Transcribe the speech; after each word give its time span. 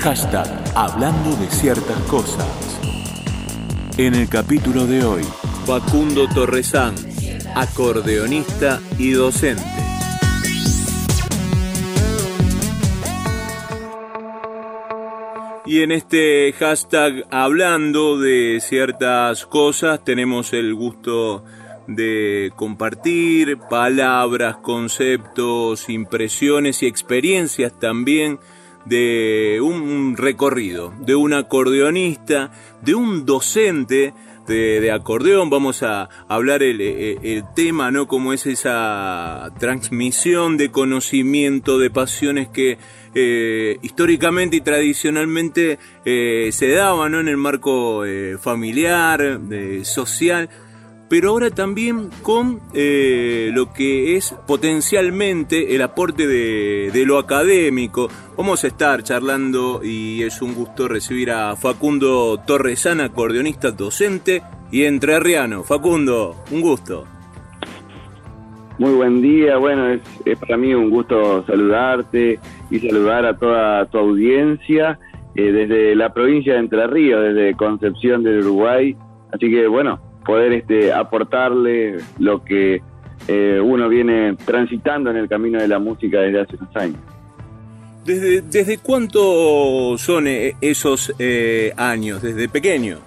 Hashtag 0.00 0.46
Hablando 0.74 1.36
de 1.36 1.50
ciertas 1.50 1.98
cosas. 2.04 2.46
En 3.98 4.14
el 4.14 4.30
capítulo 4.30 4.86
de 4.86 5.04
hoy, 5.04 5.22
Facundo 5.66 6.26
Torresán, 6.26 6.94
acordeonista 7.54 8.80
y 8.98 9.10
docente. 9.10 9.62
Y 15.66 15.82
en 15.82 15.92
este 15.92 16.54
hashtag 16.54 17.26
hablando 17.30 18.18
de 18.18 18.60
ciertas 18.62 19.44
cosas 19.44 20.02
tenemos 20.02 20.54
el 20.54 20.74
gusto 20.74 21.44
de 21.86 22.52
compartir 22.56 23.58
palabras, 23.68 24.56
conceptos, 24.56 25.90
impresiones 25.90 26.82
y 26.82 26.86
experiencias 26.86 27.78
también 27.78 28.38
de 28.90 29.60
un 29.62 30.16
recorrido, 30.16 30.92
de 30.98 31.14
un 31.14 31.32
acordeonista, 31.32 32.50
de 32.82 32.96
un 32.96 33.24
docente 33.24 34.12
de, 34.48 34.90
acordeón. 34.90 35.48
Vamos 35.48 35.84
a 35.84 36.08
hablar 36.26 36.64
el, 36.64 36.80
el, 36.80 37.44
tema, 37.54 37.92
¿no? 37.92 38.08
Como 38.08 38.32
es 38.32 38.46
esa 38.46 39.52
transmisión 39.60 40.56
de 40.56 40.72
conocimiento, 40.72 41.78
de 41.78 41.90
pasiones 41.90 42.48
que 42.48 42.78
eh, 43.14 43.78
históricamente 43.80 44.56
y 44.56 44.60
tradicionalmente 44.60 45.78
eh, 46.04 46.50
se 46.52 46.70
daban 46.70 47.12
¿no? 47.12 47.20
en 47.20 47.28
el 47.28 47.36
marco 47.36 48.04
eh, 48.04 48.38
familiar, 48.38 49.40
social 49.84 50.48
pero 51.10 51.30
ahora 51.30 51.50
también 51.50 52.08
con 52.22 52.60
eh, 52.72 53.50
lo 53.52 53.72
que 53.72 54.16
es 54.16 54.32
potencialmente 54.46 55.74
el 55.74 55.82
aporte 55.82 56.28
de, 56.28 57.04
lo 57.04 57.18
académico. 57.18 58.08
Vamos 58.36 58.62
a 58.62 58.68
estar 58.68 59.02
charlando 59.02 59.80
y 59.82 60.22
es 60.22 60.40
un 60.40 60.54
gusto 60.54 60.86
recibir 60.86 61.32
a 61.32 61.56
Facundo 61.56 62.38
Torresana, 62.46 63.06
acordeonista 63.06 63.72
docente 63.72 64.42
y 64.70 64.84
entrerriano. 64.84 65.64
Facundo, 65.64 66.36
un 66.52 66.60
gusto. 66.60 67.06
Muy 68.78 68.92
buen 68.92 69.20
día, 69.20 69.56
bueno, 69.56 69.88
es, 69.88 70.38
para 70.38 70.56
mí 70.56 70.72
un 70.74 70.90
gusto 70.90 71.44
saludarte 71.44 72.38
y 72.70 72.78
saludar 72.78 73.26
a 73.26 73.36
toda 73.36 73.84
tu 73.86 73.98
audiencia 73.98 75.00
eh, 75.34 75.50
desde 75.50 75.96
la 75.96 76.14
provincia 76.14 76.52
de 76.52 76.60
Entre 76.60 76.86
Ríos, 76.86 77.34
desde 77.34 77.56
Concepción 77.56 78.22
del 78.22 78.42
Uruguay. 78.42 78.96
Así 79.32 79.50
que 79.50 79.66
bueno, 79.66 80.09
poder 80.24 80.52
este, 80.52 80.92
aportarle 80.92 81.98
lo 82.18 82.44
que 82.44 82.82
eh, 83.28 83.60
uno 83.62 83.88
viene 83.88 84.36
transitando 84.44 85.10
en 85.10 85.16
el 85.16 85.28
camino 85.28 85.60
de 85.60 85.68
la 85.68 85.78
música 85.78 86.20
desde 86.20 86.40
hace 86.40 86.56
unos 86.56 86.76
años. 86.76 86.98
¿Desde, 88.04 88.40
desde 88.40 88.78
cuánto 88.78 89.96
son 89.98 90.26
eh, 90.26 90.54
esos 90.60 91.14
eh, 91.18 91.72
años? 91.76 92.22
¿Desde 92.22 92.48
pequeño? 92.48 92.98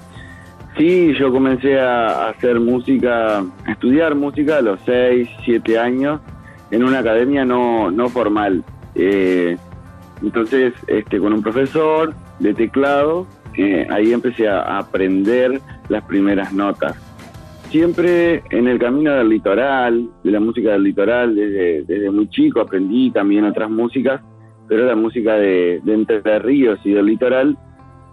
Sí, 0.77 1.13
yo 1.19 1.31
comencé 1.31 1.79
a 1.79 2.29
hacer 2.29 2.59
música, 2.59 3.39
a 3.39 3.71
estudiar 3.71 4.15
música 4.15 4.57
a 4.57 4.61
los 4.61 4.79
6, 4.85 5.27
7 5.45 5.77
años 5.77 6.21
en 6.71 6.83
una 6.83 6.99
academia 6.99 7.45
no, 7.45 7.91
no 7.91 8.09
formal. 8.09 8.63
entonces, 8.95 10.73
este, 10.87 11.19
con 11.19 11.33
un 11.33 11.43
profesor 11.43 12.13
de 12.39 12.53
teclado, 12.53 13.27
ahí 13.89 14.13
empecé 14.13 14.47
a 14.47 14.79
aprender 14.79 15.61
las 15.89 16.03
primeras 16.05 16.53
notas. 16.53 16.95
Siempre 17.69 18.43
en 18.51 18.67
el 18.67 18.77
camino 18.77 19.13
del 19.13 19.29
litoral, 19.29 20.07
de 20.23 20.31
la 20.31 20.39
música 20.39 20.73
del 20.73 20.83
litoral, 20.83 21.35
desde, 21.35 21.83
desde 21.83 22.11
muy 22.11 22.29
chico 22.29 22.61
aprendí 22.61 23.09
también 23.11 23.45
otras 23.45 23.69
músicas, 23.69 24.21
pero 24.67 24.85
la 24.85 24.95
música 24.95 25.35
de, 25.35 25.81
de 25.83 25.93
Entre 25.93 26.39
Ríos 26.39 26.79
y 26.83 26.91
del 26.91 27.07
litoral 27.07 27.57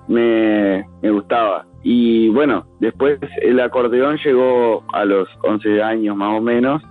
me, 0.08 0.86
me 1.02 1.10
gustaba. 1.10 1.66
Y 1.82 2.28
bueno, 2.30 2.66
después 2.80 3.18
el 3.42 3.60
acordeón 3.60 4.18
llegó 4.24 4.84
a 4.92 5.04
los 5.04 5.28
11 5.42 5.82
años 5.82 6.16
más 6.16 6.38
o 6.38 6.40
menos, 6.40 6.82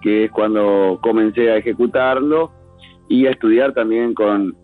que 0.00 0.24
es 0.24 0.30
cuando 0.30 0.98
comencé 1.02 1.50
a 1.50 1.56
ejecutarlo 1.56 2.52
y 3.08 3.26
a 3.26 3.30
estudiar 3.30 3.72
también 3.72 4.14
con, 4.14 4.54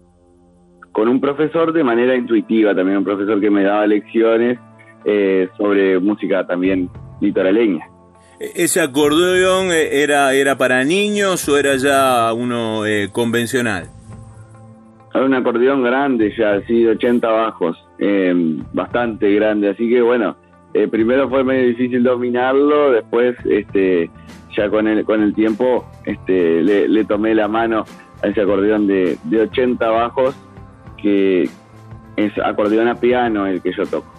con 0.93 1.09
un 1.09 1.21
profesor 1.21 1.73
de 1.73 1.83
manera 1.83 2.15
intuitiva, 2.15 2.75
también 2.75 2.99
un 2.99 3.05
profesor 3.05 3.41
que 3.41 3.51
me 3.51 3.65
daba 3.65 3.87
lecciones 3.87 4.59
eh, 5.04 5.48
sobre 5.56 5.98
música 5.98 6.47
también 6.47 6.88
litoraleña. 7.20 7.87
¿E-, 8.41 8.65
¿Ese 8.65 8.81
acordeón 8.81 9.70
eh, 9.70 10.03
era, 10.03 10.32
era 10.34 10.56
para 10.56 10.84
niños 10.84 11.48
o 11.48 11.59
era 11.59 11.76
ya 11.76 12.32
uno 12.32 12.87
eh, 12.87 13.10
convencional? 13.12 13.88
Era 15.15 15.25
un 15.25 15.34
acordeón 15.34 15.82
grande 15.82 16.34
ya, 16.37 16.54
así 16.54 16.82
de 16.82 16.91
80 16.91 17.28
bajos, 17.28 17.76
em, 17.98 18.65
bastante 18.72 19.32
grande, 19.32 19.69
así 19.69 19.88
que 19.88 20.03
bueno, 20.03 20.37
primero 20.91 21.28
fue 21.28 21.44
medio 21.44 21.69
difícil 21.69 22.03
dominarlo, 22.03 22.91
después 22.91 23.36
este 23.44 24.10
ya 24.56 24.69
con 24.69 24.88
el, 24.88 25.04
con 25.04 25.22
el 25.22 25.34
tiempo 25.34 25.84
este, 26.04 26.62
le, 26.62 27.04
tomé 27.04 27.34
la 27.34 27.48
mano 27.48 27.84
a 28.22 28.26
ese 28.26 28.41
acordeón 28.41 28.86
de, 28.86 29.19
de 29.25 29.42
80 29.42 29.88
bajos, 29.88 30.34
que 31.00 31.48
es 32.16 32.38
acordeón 32.38 32.88
a 32.88 32.94
piano 32.97 33.47
el 33.47 33.60
que 33.60 33.72
yo 33.72 33.86
toco. 33.86 34.14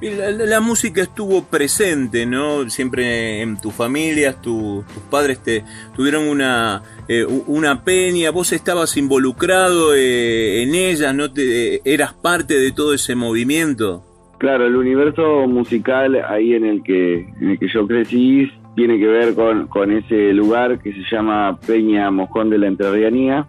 La, 0.00 0.60
música 0.60 1.02
estuvo 1.02 1.44
presente, 1.44 2.24
¿no? 2.24 2.70
Siempre 2.70 3.42
en 3.42 3.60
tus 3.60 3.74
familias, 3.74 4.40
tus 4.40 4.82
padres 5.10 5.42
te 5.42 5.62
tuvieron 5.94 6.26
una, 6.26 6.82
eh, 7.06 7.26
una 7.46 7.84
peña, 7.84 8.30
vos 8.30 8.52
estabas 8.52 8.96
involucrado 8.96 9.94
eh, 9.94 10.62
en 10.62 10.74
ella, 10.74 11.12
¿no? 11.12 11.30
Te, 11.30 11.82
eras 11.84 12.14
parte 12.14 12.54
de 12.54 12.72
todo 12.72 12.94
ese 12.94 13.14
movimiento. 13.14 14.02
Claro, 14.38 14.66
el 14.66 14.74
universo 14.74 15.46
musical 15.46 16.16
ahí 16.26 16.54
en 16.54 16.64
el 16.64 16.82
que, 16.82 17.28
en 17.38 17.50
el 17.50 17.58
que 17.58 17.68
yo 17.68 17.86
crecí 17.86 18.50
tiene 18.74 18.98
que 18.98 19.06
ver 19.06 19.34
con, 19.34 19.66
con 19.66 19.92
ese 19.92 20.32
lugar 20.32 20.78
que 20.80 20.94
se 20.94 21.02
llama 21.14 21.58
Peña 21.66 22.10
Mojón 22.10 22.48
de 22.48 22.56
la 22.56 22.68
Entrerrianía, 22.68 23.46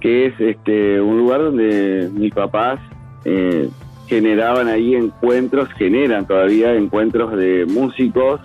que 0.00 0.26
es 0.26 0.40
este 0.40 1.00
un 1.00 1.18
lugar 1.18 1.42
donde 1.42 2.10
mis 2.12 2.34
papás 2.34 2.80
eh, 3.24 3.68
generaban 4.10 4.66
ahí 4.66 4.96
encuentros, 4.96 5.68
generan 5.74 6.26
todavía 6.26 6.74
encuentros 6.74 7.36
de 7.36 7.64
músicos 7.64 8.40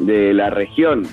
de 0.00 0.34
la 0.34 0.50
región. 0.50 1.04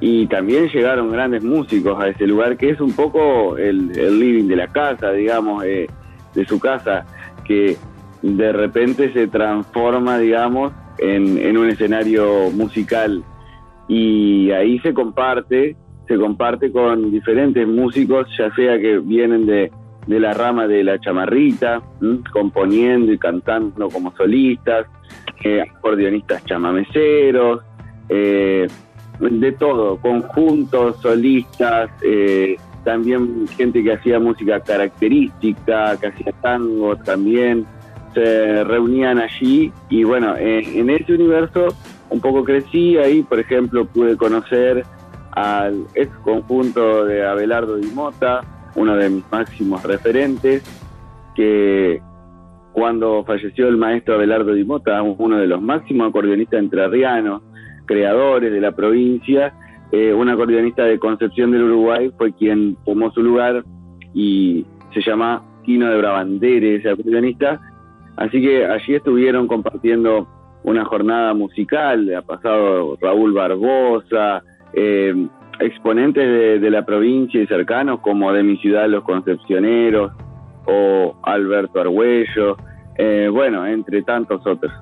Y 0.00 0.26
también 0.26 0.68
llegaron 0.68 1.10
grandes 1.10 1.42
músicos 1.42 1.98
a 1.98 2.08
ese 2.08 2.26
lugar, 2.26 2.58
que 2.58 2.68
es 2.68 2.80
un 2.80 2.92
poco 2.92 3.56
el, 3.56 3.88
living 3.88 4.48
de 4.48 4.56
la 4.56 4.66
casa, 4.66 5.12
digamos, 5.12 5.64
eh, 5.64 5.86
de 6.34 6.44
su 6.44 6.60
casa, 6.60 7.06
que 7.44 7.78
de 8.20 8.52
repente 8.52 9.10
se 9.14 9.28
transforma, 9.28 10.18
digamos, 10.18 10.74
en, 10.98 11.38
en 11.38 11.56
un 11.56 11.70
escenario 11.70 12.50
musical. 12.50 13.24
Y 13.88 14.50
ahí 14.50 14.78
se 14.80 14.92
comparte, 14.92 15.74
se 16.06 16.18
comparte 16.18 16.70
con 16.70 17.10
diferentes 17.10 17.66
músicos, 17.66 18.28
ya 18.36 18.54
sea 18.54 18.78
que 18.78 18.98
vienen 18.98 19.46
de, 19.46 19.72
de 20.06 20.20
la 20.20 20.34
rama 20.34 20.66
de 20.66 20.84
la 20.84 20.98
chamarrita, 20.98 21.82
componiendo 22.32 23.12
y 23.12 23.18
cantando 23.18 23.88
como 23.88 24.14
solistas, 24.16 24.86
eh, 25.44 25.60
acordeonistas 25.60 26.44
chamameceros, 26.44 27.62
eh, 28.08 28.66
de 29.20 29.52
todo, 29.52 29.96
conjuntos, 29.98 30.96
solistas, 31.00 31.90
eh, 32.02 32.56
también 32.84 33.46
gente 33.56 33.82
que 33.82 33.92
hacía 33.92 34.18
música 34.18 34.60
característica, 34.60 35.96
que 36.00 36.08
hacía 36.08 36.32
tango 36.42 36.96
también, 36.96 37.64
se 38.12 38.64
reunían 38.64 39.18
allí 39.18 39.72
y 39.88 40.04
bueno, 40.04 40.34
en 40.36 40.90
ese 40.90 41.14
universo 41.14 41.68
un 42.10 42.20
poco 42.20 42.44
crecí 42.44 42.98
ahí, 42.98 43.22
por 43.22 43.40
ejemplo, 43.40 43.86
pude 43.86 44.16
conocer 44.16 44.84
al 45.30 45.86
ex 45.94 46.10
conjunto 46.18 47.06
de 47.06 47.26
Abelardo 47.26 47.76
Di 47.76 47.88
Mota, 47.88 48.42
uno 48.74 48.96
de 48.96 49.10
mis 49.10 49.24
máximos 49.30 49.82
referentes, 49.82 50.62
que 51.34 52.00
cuando 52.72 53.24
falleció 53.24 53.68
el 53.68 53.76
maestro 53.76 54.14
Abelardo 54.14 54.52
Di 54.54 54.64
Mota, 54.64 55.02
uno 55.02 55.38
de 55.38 55.46
los 55.46 55.60
máximos 55.60 56.08
acordeonistas 56.08 56.60
entrerrianos, 56.60 57.42
creadores 57.86 58.52
de 58.52 58.60
la 58.60 58.72
provincia, 58.72 59.54
eh, 59.92 60.14
un 60.14 60.28
acordeonista 60.30 60.84
de 60.84 60.98
Concepción 60.98 61.50
del 61.50 61.64
Uruguay 61.64 62.10
fue 62.16 62.32
quien 62.32 62.76
tomó 62.84 63.12
su 63.12 63.22
lugar 63.22 63.62
y 64.14 64.64
se 64.94 65.02
llama 65.02 65.42
Quino 65.64 65.88
de 65.90 65.98
Brabandere, 65.98 66.76
ese 66.76 66.90
acordeonista. 66.90 67.60
Así 68.16 68.40
que 68.40 68.64
allí 68.64 68.94
estuvieron 68.94 69.46
compartiendo 69.46 70.26
una 70.64 70.84
jornada 70.84 71.34
musical, 71.34 72.14
ha 72.14 72.22
pasado 72.22 72.96
Raúl 73.00 73.32
Barbosa, 73.32 74.42
eh, 74.72 75.14
exponentes 75.62 76.60
de, 76.60 76.70
la 76.70 76.84
provincia 76.84 77.40
y 77.40 77.46
cercanos, 77.46 78.00
como 78.00 78.32
de 78.32 78.42
mi 78.42 78.56
ciudad 78.58 78.88
Los 78.88 79.04
Concepcioneros 79.04 80.12
o 80.66 81.16
Alberto 81.22 81.80
Argüello, 81.80 82.56
eh, 82.96 83.28
bueno, 83.30 83.66
entre 83.66 84.02
tantos 84.02 84.46
otros. 84.46 84.72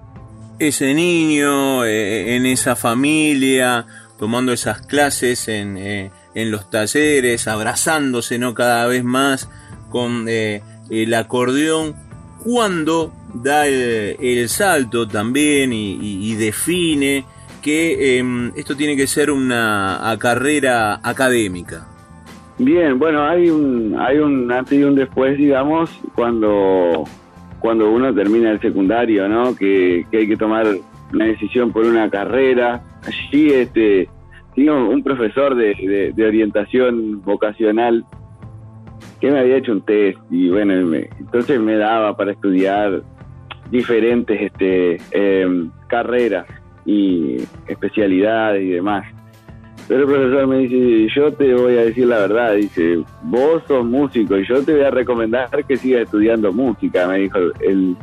Ese 0.59 0.93
niño 0.95 1.85
eh, 1.85 2.37
en 2.37 2.47
esa 2.47 2.77
familia, 2.77 3.87
tomando 4.19 4.53
esas 4.53 4.87
clases 4.87 5.49
en, 5.49 5.79
eh, 5.79 6.11
en 6.35 6.51
los 6.51 6.69
talleres, 6.69 7.49
abrazándose 7.49 8.39
¿no? 8.39 8.55
cada 8.55 8.87
vez 8.87 9.05
más 9.05 9.51
con 9.91 10.27
el 10.29 11.15
acordeón, 11.15 11.97
cuando 12.45 13.13
da 13.35 13.67
el, 13.67 14.49
salto 14.49 15.07
también 15.07 15.73
y, 15.73 16.35
define 16.35 17.25
que 17.61 18.19
em, 18.19 18.53
esto 18.57 18.77
tiene 18.77 18.97
que 18.97 19.07
ser 19.07 19.31
una 19.31 20.17
carrera 20.19 21.01
académica. 21.03 21.87
Bien, 22.59 22.99
bueno, 22.99 23.25
hay 23.25 23.49
un, 23.49 23.97
hay 23.99 24.19
un 24.19 24.53
antes 24.53 24.79
y 24.79 24.83
un 24.83 24.95
después, 24.95 25.39
digamos, 25.39 25.91
cuando, 26.15 27.05
cuando 27.59 27.91
uno 27.91 28.15
termina 28.15 28.51
el 28.51 28.61
secundario, 28.61 29.29
¿no? 29.29 29.57
Que, 29.57 30.05
hay 30.13 30.29
que 30.29 30.37
tomar 30.37 30.67
una 31.13 31.25
decisión 31.25 31.73
por 31.73 31.87
una 31.87 32.11
carrera. 32.11 32.83
Allí, 33.03 33.51
este, 33.51 34.09
tenía 34.55 34.75
un 34.75 35.03
profesor 35.03 35.55
de, 35.55 36.13
de 36.15 36.25
orientación 36.27 37.23
vocacional 37.23 38.05
que 39.21 39.31
me 39.31 39.39
había 39.39 39.57
hecho 39.57 39.73
un 39.73 39.83
test 39.83 40.19
y 40.31 40.49
bueno, 40.49 40.75
entonces 41.19 41.61
me 41.61 41.77
daba 41.77 42.17
para 42.17 42.33
estudiar 42.33 43.03
diferentes 43.71 44.41
este, 44.41 44.99
em, 45.13 45.71
carreras 45.89 46.47
y 46.85 47.37
especialidades 47.67 48.63
y 48.63 48.71
demás. 48.71 49.07
Pero 49.89 50.03
el 50.03 50.07
profesor 50.07 50.47
me 50.47 50.59
dice, 50.59 51.09
yo 51.15 51.33
te 51.33 51.53
voy 51.53 51.77
a 51.77 51.85
decir 51.87 52.07
la 52.07 52.19
verdad, 52.19 52.55
dice, 52.55 53.03
vos 53.25 53.63
sos 53.67 53.85
músico 53.85 54.39
y 54.39 54.47
yo 54.47 54.63
te 54.63 54.73
voy 54.73 54.83
a 54.83 54.91
recomendar 54.91 55.65
que 55.67 55.77
sigas 55.77 56.03
estudiando 56.03 56.53
música, 56.53 57.09
me 57.09 57.19
dijo 57.19 57.39
el, 57.39 57.97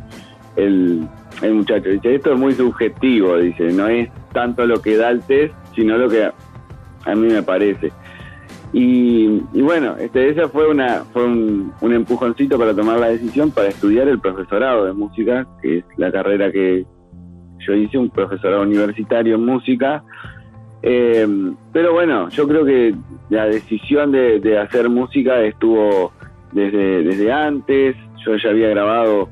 el, 0.57 1.07
el 1.41 1.53
muchacho. 1.53 1.89
Dice, 1.89 2.15
esto 2.15 2.33
es 2.33 2.39
muy 2.39 2.53
subjetivo, 2.53 3.38
dice, 3.38 3.71
no 3.71 3.88
es 3.88 4.09
tanto 4.33 4.65
lo 4.65 4.81
que 4.81 4.97
da 4.97 5.12
el 5.12 5.21
test, 5.21 5.53
sino 5.75 5.97
lo 5.97 6.09
que 6.09 6.25
a 6.25 7.15
mí 7.15 7.27
me 7.27 7.41
parece. 7.41 7.91
Y, 8.73 9.39
bueno, 9.53 9.95
este, 9.97 10.30
ese 10.30 10.47
fue, 10.50 10.69
una, 10.69 11.06
fue 11.13 11.23
un, 11.23 11.73
empujoncito 11.81 12.59
para 12.59 12.75
tomar 12.75 13.00
la 13.00 13.07
decisión 13.07 13.50
para 13.51 13.69
estudiar 13.69 14.07
el 14.07 14.19
profesorado 14.19 14.85
de 14.85 14.94
música, 14.94 15.47
que 15.62 15.80
es 15.80 15.85
la 15.95 16.12
carrera 16.12 16.51
que 16.51 16.85
yo 17.68 17.74
hice, 17.74 17.98
un 17.98 18.10
profesorado 18.10 18.62
universitario 18.62 19.36
en 19.36 19.46
música. 19.46 20.04
Eh, 20.81 21.28
pero 21.74 21.94
bueno, 21.94 22.30
yo 22.30 22.48
creo 22.48 22.64
que 22.64 22.96
la 23.30 23.46
decisión 23.46 24.12
de, 24.12 24.58
hacer 24.58 24.90
música 24.90 25.42
estuvo 25.42 26.12
desde, 26.52 27.04
desde 27.04 27.31
antes. 27.31 27.96
Yo 28.25 28.36
ya 28.38 28.50
había 28.50 28.69
grabado 28.69 29.30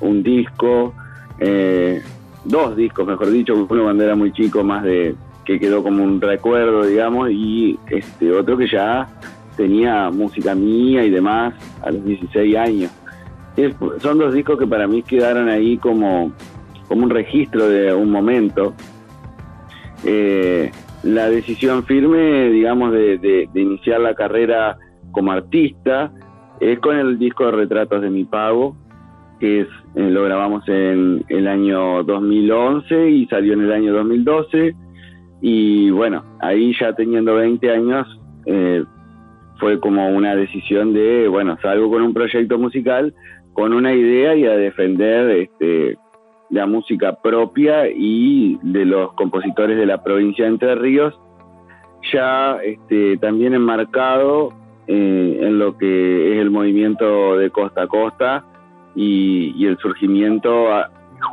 un 0.00 0.22
disco, 0.22 0.94
eh, 1.38 2.02
dos 2.44 2.76
discos, 2.76 3.06
mejor 3.06 3.30
dicho, 3.30 3.54
uno 3.54 3.84
cuando 3.84 4.04
era 4.04 4.16
muy 4.16 4.32
chico, 4.32 4.62
más 4.64 4.82
de 4.82 5.14
que 5.44 5.58
quedó 5.58 5.82
como 5.82 6.04
un 6.04 6.20
recuerdo, 6.20 6.84
digamos, 6.84 7.30
y 7.30 7.78
este 7.90 8.30
otro 8.32 8.56
que 8.56 8.68
ya 8.68 9.08
tenía 9.56 10.10
música 10.10 10.54
mía 10.54 11.04
y 11.04 11.10
demás 11.10 11.54
a 11.82 11.90
los 11.90 12.04
16 12.04 12.56
años. 12.56 12.90
son 14.00 14.18
dos 14.18 14.34
discos 14.34 14.58
que 14.58 14.66
para 14.66 14.86
mí 14.86 15.02
quedaron 15.02 15.48
ahí 15.48 15.76
como, 15.78 16.32
como 16.92 17.04
un 17.04 17.10
registro 17.10 17.70
de 17.70 17.94
un 17.94 18.10
momento. 18.10 18.74
Eh, 20.04 20.70
la 21.04 21.30
decisión 21.30 21.86
firme, 21.86 22.50
digamos, 22.50 22.92
de, 22.92 23.16
de, 23.16 23.48
iniciar 23.54 23.98
la 24.00 24.14
carrera 24.14 24.76
como 25.10 25.32
artista 25.32 26.12
es 26.60 26.78
con 26.80 26.98
el 26.98 27.18
disco 27.18 27.46
de 27.46 27.52
retratos 27.52 28.02
de 28.02 28.10
mi 28.10 28.24
pago, 28.24 28.76
que 29.40 29.62
es, 29.62 29.68
eh, 29.94 30.10
lo 30.10 30.22
grabamos 30.24 30.68
en 30.68 31.24
el 31.30 31.48
año 31.48 32.02
2011 32.02 33.08
y 33.08 33.26
salió 33.28 33.54
en 33.54 33.62
el 33.62 33.72
año 33.72 33.94
2012 33.94 34.76
y 35.40 35.88
bueno, 35.88 36.22
ahí 36.42 36.74
ya 36.78 36.94
teniendo 36.94 37.36
20 37.36 37.70
años, 37.70 38.20
eh, 38.44 38.84
fue 39.58 39.80
como 39.80 40.10
una 40.10 40.36
decisión 40.36 40.92
de, 40.92 41.26
bueno, 41.26 41.56
salgo 41.62 41.90
con 41.90 42.02
un 42.02 42.12
proyecto 42.12 42.58
musical, 42.58 43.14
con 43.54 43.72
una 43.72 43.94
idea 43.94 44.36
y 44.36 44.44
a 44.44 44.56
defender 44.56 45.30
este, 45.30 45.96
la 46.52 46.66
música 46.66 47.14
propia 47.20 47.88
y 47.88 48.58
de 48.62 48.84
los 48.84 49.12
compositores 49.14 49.76
de 49.76 49.86
la 49.86 50.04
provincia 50.04 50.44
de 50.44 50.50
Entre 50.52 50.74
Ríos, 50.76 51.18
ya 52.12 52.58
este, 52.62 53.16
también 53.16 53.54
enmarcado 53.54 54.52
eh, 54.86 55.38
en 55.40 55.58
lo 55.58 55.76
que 55.76 56.34
es 56.34 56.40
el 56.40 56.50
movimiento 56.50 57.36
de 57.36 57.50
costa 57.50 57.82
a 57.82 57.86
costa 57.88 58.44
y, 58.94 59.66
el 59.66 59.78
surgimiento 59.78 60.66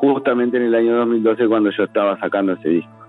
justamente 0.02 0.58
en 0.58 0.64
el 0.64 0.76
año 0.76 0.96
2012 0.96 1.48
cuando 1.48 1.72
yo 1.72 1.84
estaba 1.84 2.18
sacando 2.20 2.54
ese 2.54 2.70
disco 2.70 3.00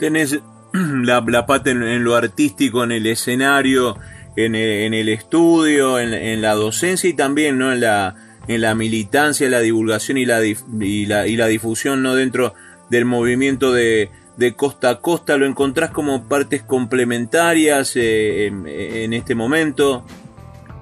tenés 0.00 0.42
la, 0.72 1.22
la 1.26 1.46
pata 1.46 1.70
en, 1.70 2.02
lo 2.02 2.16
artístico, 2.16 2.82
en 2.82 2.92
el 2.92 3.06
escenario, 3.06 3.96
en 4.34 4.54
el, 4.54 5.08
estudio, 5.08 6.00
en, 6.00 6.40
la 6.40 6.54
docencia 6.54 7.08
y 7.08 7.12
también 7.12 7.58
¿no? 7.58 7.72
en, 7.72 7.80
la, 7.80 8.16
en 8.48 8.60
la 8.60 8.74
militancia, 8.74 9.48
la 9.48 9.60
divulgación 9.60 10.18
y 10.18 10.26
la, 10.26 10.40
y 10.44 11.06
la, 11.06 11.26
y 11.26 11.36
la 11.36 11.46
difusión 11.46 12.02
¿no? 12.02 12.14
dentro 12.14 12.54
del 12.90 13.04
movimiento 13.04 13.72
de, 13.72 14.10
de 14.36 14.54
costa 14.54 14.90
a 14.90 15.00
costa. 15.00 15.36
¿Lo 15.36 15.46
encontrás 15.46 15.90
como 15.90 16.24
partes 16.28 16.62
complementarias 16.62 17.94
eh, 17.96 18.46
en, 18.46 19.12
este 19.12 19.34
momento? 19.34 20.04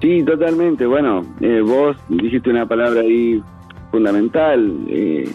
Sí, 0.01 0.23
totalmente. 0.23 0.85
Bueno, 0.85 1.25
eh, 1.41 1.61
vos 1.61 1.97
dijiste 2.07 2.49
una 2.49 2.65
palabra 2.67 3.01
ahí 3.01 3.41
fundamental. 3.91 4.73
Eh, 4.87 5.29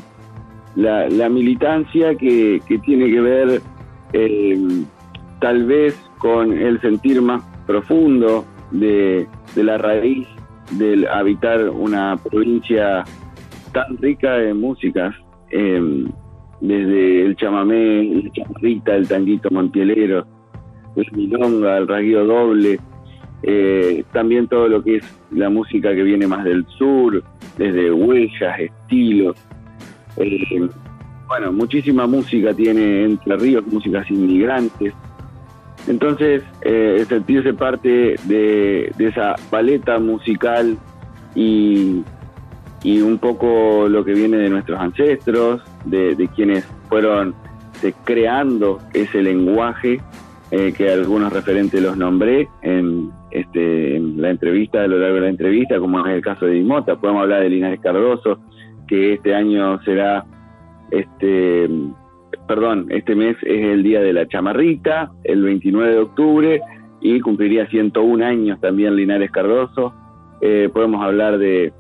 la, 0.77 1.09
la 1.09 1.29
militancia 1.29 2.15
que, 2.17 2.61
que 2.67 2.79
tiene 2.79 3.11
que 3.11 3.21
ver 3.21 3.63
eh, 4.13 4.59
tal 5.41 5.65
vez 5.67 5.95
con 6.19 6.53
el 6.53 6.81
sentir 6.81 7.21
más 7.21 7.43
profundo 7.67 8.45
de, 8.71 9.27
la 9.57 9.77
raíz 9.77 10.27
del 10.73 11.07
habitar 11.09 11.69
una 11.69 12.17
provincia 12.17 13.05
tan 13.73 13.97
rica 13.99 14.35
de 14.35 14.55
músicas, 14.55 15.15
em, 15.51 16.07
desde 16.61 17.27
el 17.27 17.37
chamamé, 17.37 18.01
el 18.01 18.33
chamarrita, 18.33 18.95
el 18.95 19.09
tanguito 19.09 19.51
montielero, 19.51 20.27
el 20.97 21.07
milonga, 21.13 21.79
el 21.79 21.89
rasgueo 21.89 22.25
doble, 22.25 22.79
eh, 23.43 24.05
también 24.13 24.49
todo 24.49 24.69
lo 24.69 24.83
que 24.83 24.97
es 24.97 25.19
la 25.31 25.51
música 25.51 25.95
que 25.95 26.03
viene 26.03 26.27
más 26.27 26.45
del 26.45 26.65
sur, 26.79 27.23
desde 27.59 27.93
huellas, 27.93 28.59
estilos. 28.59 29.37
Eh, 30.17 30.67
bueno, 31.29 31.53
muchísima 31.53 32.07
música 32.07 32.55
tiene 32.55 33.05
Entre 33.05 33.37
Ríos, 33.37 33.67
músicas 33.67 34.11
inmigrantes. 34.11 34.95
Entonces, 35.87 36.43
eh, 36.63 37.05
sentirse 37.09 37.53
parte 37.53 38.17
de, 38.25 38.93
esa 38.99 39.35
paleta 39.51 39.99
musical 39.99 40.79
y, 41.35 42.03
y, 42.83 43.01
un 43.01 43.19
poco 43.19 43.87
lo 43.89 44.05
que 44.05 44.15
viene 44.15 44.39
de 44.39 44.49
nuestros 44.49 44.81
ancestros, 44.81 45.63
de, 45.85 46.29
quienes 46.35 46.65
fueron 46.89 47.35
creando 48.05 48.79
ese 48.95 49.23
lenguaje 49.23 50.01
eh, 50.51 50.73
que 50.73 50.91
algunos 50.91 51.33
referentes 51.33 51.83
los 51.83 51.97
nombré 51.97 52.49
en, 52.63 53.11
este, 53.31 53.97
en 53.97 54.23
la 54.23 54.31
entrevista, 54.31 54.83
a 54.83 54.87
lo 54.87 54.99
largo 54.99 55.17
de 55.17 55.21
la 55.23 55.29
entrevista, 55.29 55.79
como 55.79 56.07
es 56.07 56.15
el 56.15 56.23
caso 56.23 56.47
de 56.47 56.53
Dimota. 56.53 56.97
Podemos 56.97 57.23
hablar 57.23 57.43
de 57.43 57.51
Linares 57.51 57.81
Cardoso, 57.81 58.39
que 58.87 59.15
este 59.15 59.35
año 59.35 59.83
será 59.83 60.25
este, 60.91 61.69
perdón, 62.47 62.87
este 62.91 63.15
mes 63.15 63.37
es 63.43 63.65
el 63.65 63.83
día 63.83 64.01
de 64.01 64.13
la 64.13 64.27
chamarrita, 64.29 65.11
el 65.25 65.43
29 65.43 65.93
de 65.93 65.99
octubre, 65.99 66.61
y 67.01 67.21
cumpliría 67.21 67.67
101 67.67 68.25
años 68.25 68.61
también 68.61 68.97
Linares 68.97 69.31
Cardoso. 69.31 69.95
Eh, 70.41 70.71
podemos 70.73 71.03
hablar 71.03 71.39
de, 71.39 71.73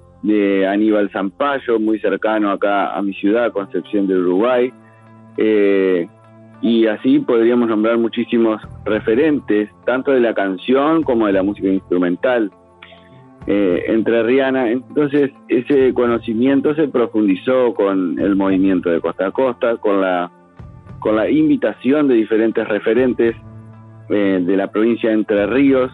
Aníbal 0.69 1.11
Zampayo, 1.11 1.79
muy 1.79 1.99
cercano 1.99 2.51
acá 2.51 2.95
a 2.95 3.03
mi 3.03 3.13
ciudad, 3.15 3.53
Concepción 3.53 4.07
del 4.07 4.21
Uruguay. 4.21 4.73
Eh, 5.37 6.09
y 6.63 6.87
así 6.87 7.19
podríamos 7.19 7.69
nombrar 7.69 7.99
muchísimos 7.99 8.63
referentes, 8.87 9.69
tanto 9.85 10.13
de 10.13 10.21
la 10.21 10.33
canción 10.35 11.03
como 11.03 11.27
de 11.27 11.35
la 11.35 11.43
música 11.43 11.69
instrumental 11.69 12.51
eh, 13.47 13.85
entre 13.89 14.23
Rihanna. 14.23 14.71
Entonces 14.71 15.31
ese 15.49 15.93
conocimiento 15.93 16.75
se 16.75 16.89
profundizó 16.89 17.75
con 17.75 18.19
el 18.19 18.37
movimiento 18.37 18.89
de 18.89 19.01
costa 19.01 19.27
a 19.27 19.31
costa, 19.31 19.77
con 19.77 20.01
la, 20.01 20.31
con 21.05 21.17
la 21.17 21.29
invitación 21.29 22.09
de 22.09 22.15
diferentes 22.15 22.67
referentes 22.67 23.37
eh, 24.09 24.41
de 24.43 24.57
la 24.57 24.69
provincia 24.69 25.11
de 25.11 25.17
Entre 25.17 25.47
Ríos, 25.47 25.93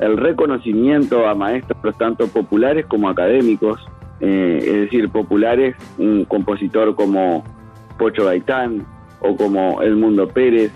el 0.00 0.18
reconocimiento 0.18 1.26
a 1.26 1.34
maestros 1.34 1.96
tanto 1.96 2.28
populares 2.28 2.84
como 2.84 3.08
académicos, 3.08 3.80
eh, 4.20 4.58
es 4.62 4.74
decir, 4.82 5.08
populares, 5.08 5.76
un 5.96 6.26
compositor 6.26 6.94
como 6.94 7.42
Pocho 7.98 8.26
Gaitán 8.26 8.84
o 9.20 9.34
como 9.34 9.80
El 9.80 9.96
Mundo 9.96 10.28
Pérez, 10.28 10.72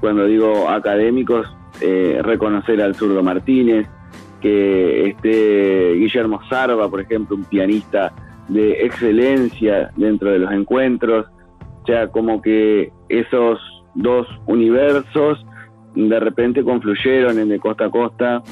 cuando 0.00 0.24
digo 0.24 0.70
académicos, 0.70 1.46
eh, 1.82 2.20
reconocer 2.22 2.80
al 2.80 2.94
zurdo 2.94 3.22
Martínez, 3.22 3.86
que 4.40 5.08
esté 5.10 5.92
Guillermo 5.92 6.40
Sarva, 6.48 6.88
por 6.88 7.02
ejemplo, 7.02 7.36
un 7.36 7.44
pianista 7.44 8.14
de 8.48 8.86
excelencia 8.86 9.90
dentro 9.94 10.30
de 10.30 10.38
los 10.38 10.50
encuentros, 10.52 11.26
o 11.82 11.86
sea, 11.86 12.08
como 12.08 12.40
que 12.40 12.95
esos 13.08 13.60
dos 13.94 14.26
universos 14.46 15.44
de 15.94 16.20
repente 16.20 16.62
confluyeron 16.62 17.38
en 17.38 17.48
de 17.48 17.58
costa 17.58 17.86
a 17.86 17.90
costa, 17.90 18.42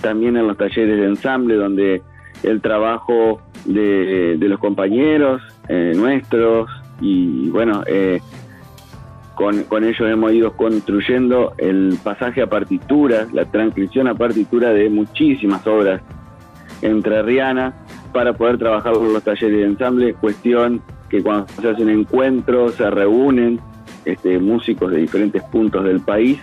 también 0.00 0.36
en 0.36 0.46
los 0.46 0.56
talleres 0.56 0.98
de 0.98 1.06
ensamble, 1.06 1.54
donde 1.54 2.02
el 2.42 2.60
trabajo 2.60 3.40
de, 3.66 4.36
los 4.40 4.58
compañeros 4.58 5.42
eh, 5.68 5.92
nuestros 5.94 6.70
y 7.00 7.50
bueno, 7.50 7.82
eh, 7.86 8.20
con, 9.34 9.64
con, 9.64 9.84
ellos 9.84 10.08
hemos 10.08 10.32
ido 10.32 10.56
construyendo 10.56 11.54
el 11.58 11.98
pasaje 12.02 12.40
a 12.40 12.46
partitura, 12.46 13.26
la 13.32 13.44
transcripción 13.46 14.08
a 14.08 14.14
partitura 14.14 14.70
de 14.70 14.88
muchísimas 14.88 15.66
obras 15.66 16.00
entrerrianas 16.82 17.74
para 18.12 18.32
poder 18.34 18.58
trabajar 18.58 18.92
con 18.94 19.12
los 19.12 19.22
talleres 19.22 19.58
de 19.58 19.64
ensamble, 19.64 20.14
cuestión 20.14 20.82
que 21.08 21.22
cuando 21.22 21.46
se 21.60 21.68
hacen 21.68 21.88
encuentros 21.88 22.74
se 22.74 22.90
reúnen 22.90 23.60
este, 24.04 24.38
músicos 24.38 24.90
de 24.90 24.98
diferentes 24.98 25.42
puntos 25.44 25.84
del 25.84 26.00
país 26.00 26.40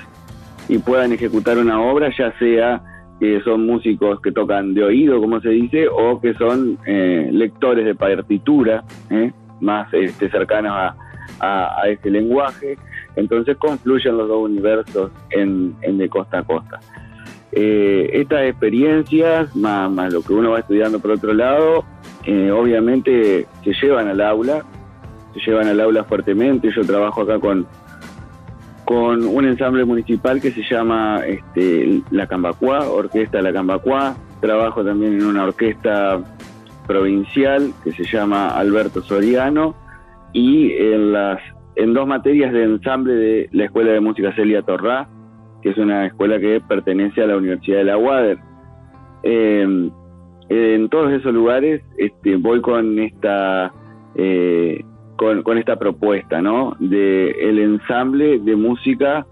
y 0.68 0.78
puedan 0.78 1.12
ejecutar 1.12 1.58
una 1.58 1.82
obra, 1.82 2.10
ya 2.18 2.38
sea 2.40 2.82
que 3.20 3.40
son 3.42 3.66
músicos 3.66 4.20
que 4.22 4.32
tocan 4.32 4.74
de 4.74 4.84
oído, 4.84 5.20
como 5.20 5.40
se 5.42 5.50
dice, 5.50 5.88
o 5.88 6.20
que 6.20 6.34
son 6.34 6.80
eh, 6.88 7.30
lectores 7.32 7.86
de 7.86 7.94
partitura, 7.94 8.84
¿eh? 9.12 9.32
más 9.60 9.94
este, 9.94 10.28
cercanos 10.32 10.72
a, 10.72 10.96
a, 11.40 11.88
este 11.88 12.10
lenguaje. 12.10 12.78
Entonces 13.16 13.58
confluyen 13.58 14.18
los 14.18 14.28
dos 14.28 14.44
universos 14.44 15.12
en, 15.30 15.76
de 15.82 16.10
costa 16.10 16.40
a 16.40 16.44
costa. 16.44 16.80
Eh, 17.52 18.10
estas 18.14 18.44
experiencias, 18.44 19.56
más, 19.56 19.92
más, 19.92 20.12
lo 20.12 20.22
que 20.22 20.34
uno 20.34 20.52
va 20.52 20.60
estudiando 20.60 21.00
por 21.00 21.12
otro 21.12 21.34
lado, 21.34 21.84
obviamente 22.28 23.48
se 23.64 23.74
llevan 23.74 24.08
al 24.08 24.22
aula, 24.22 24.64
se 25.34 25.40
llevan 25.40 25.68
al 25.68 25.80
aula 25.80 26.04
fuertemente. 26.04 26.72
Yo 26.76 26.84
trabajo 26.84 27.22
acá 27.22 27.40
con, 27.40 27.66
con 28.86 29.26
un 29.26 29.46
ensamble 29.46 29.86
municipal 29.86 30.42
que 30.42 30.52
se 30.52 30.64
llama 30.64 31.22
este, 31.26 32.02
La 32.12 32.28
Cambacuá, 32.28 32.90
Orquesta 32.90 33.42
La 33.42 33.54
Cambacuá. 33.54 34.16
Trabajo 34.40 34.84
también 34.84 35.14
en 35.14 35.26
una 35.26 35.44
orquesta 35.44 36.20
provincial 36.88 37.74
que 37.84 37.92
se 37.92 38.04
llama 38.04 38.50
Alberto 38.50 39.02
Soriano 39.02 39.76
y 40.34 40.72
en 40.74 41.14
las 41.14 41.40
en 41.76 41.94
dos 41.94 42.06
materias 42.06 42.52
de 42.52 42.64
ensamble 42.64 43.14
de 43.14 43.50
la 43.54 43.66
Escuela 43.66 43.92
de 43.92 44.02
Música 44.02 44.34
Celia 44.36 44.62
Torrá, 44.62 45.08
que 45.62 45.70
es 45.70 45.78
una 45.78 46.06
escuela 46.06 46.40
que 46.40 46.60
pertenece 46.60 47.24
a 47.24 47.28
la 47.28 47.38
Universidad 47.38 47.78
de 47.78 47.84
la 47.86 47.98
UADER. 47.98 48.40
Eh, 49.24 49.90
en 50.52 50.90
todos 50.90 51.14
esos 51.14 51.34
lugares 51.34 51.82
este, 51.98 52.36
voy 52.36 52.60
con 52.60 53.00
esta 53.00 53.72
eh, 54.16 54.84
con, 55.16 55.58
esta 55.58 55.78
propuesta, 55.78 56.42
¿no? 56.42 56.76
De 56.80 57.30
el 57.30 57.60
ensamble 57.60 58.40
de 58.40 58.56
música 58.56 59.26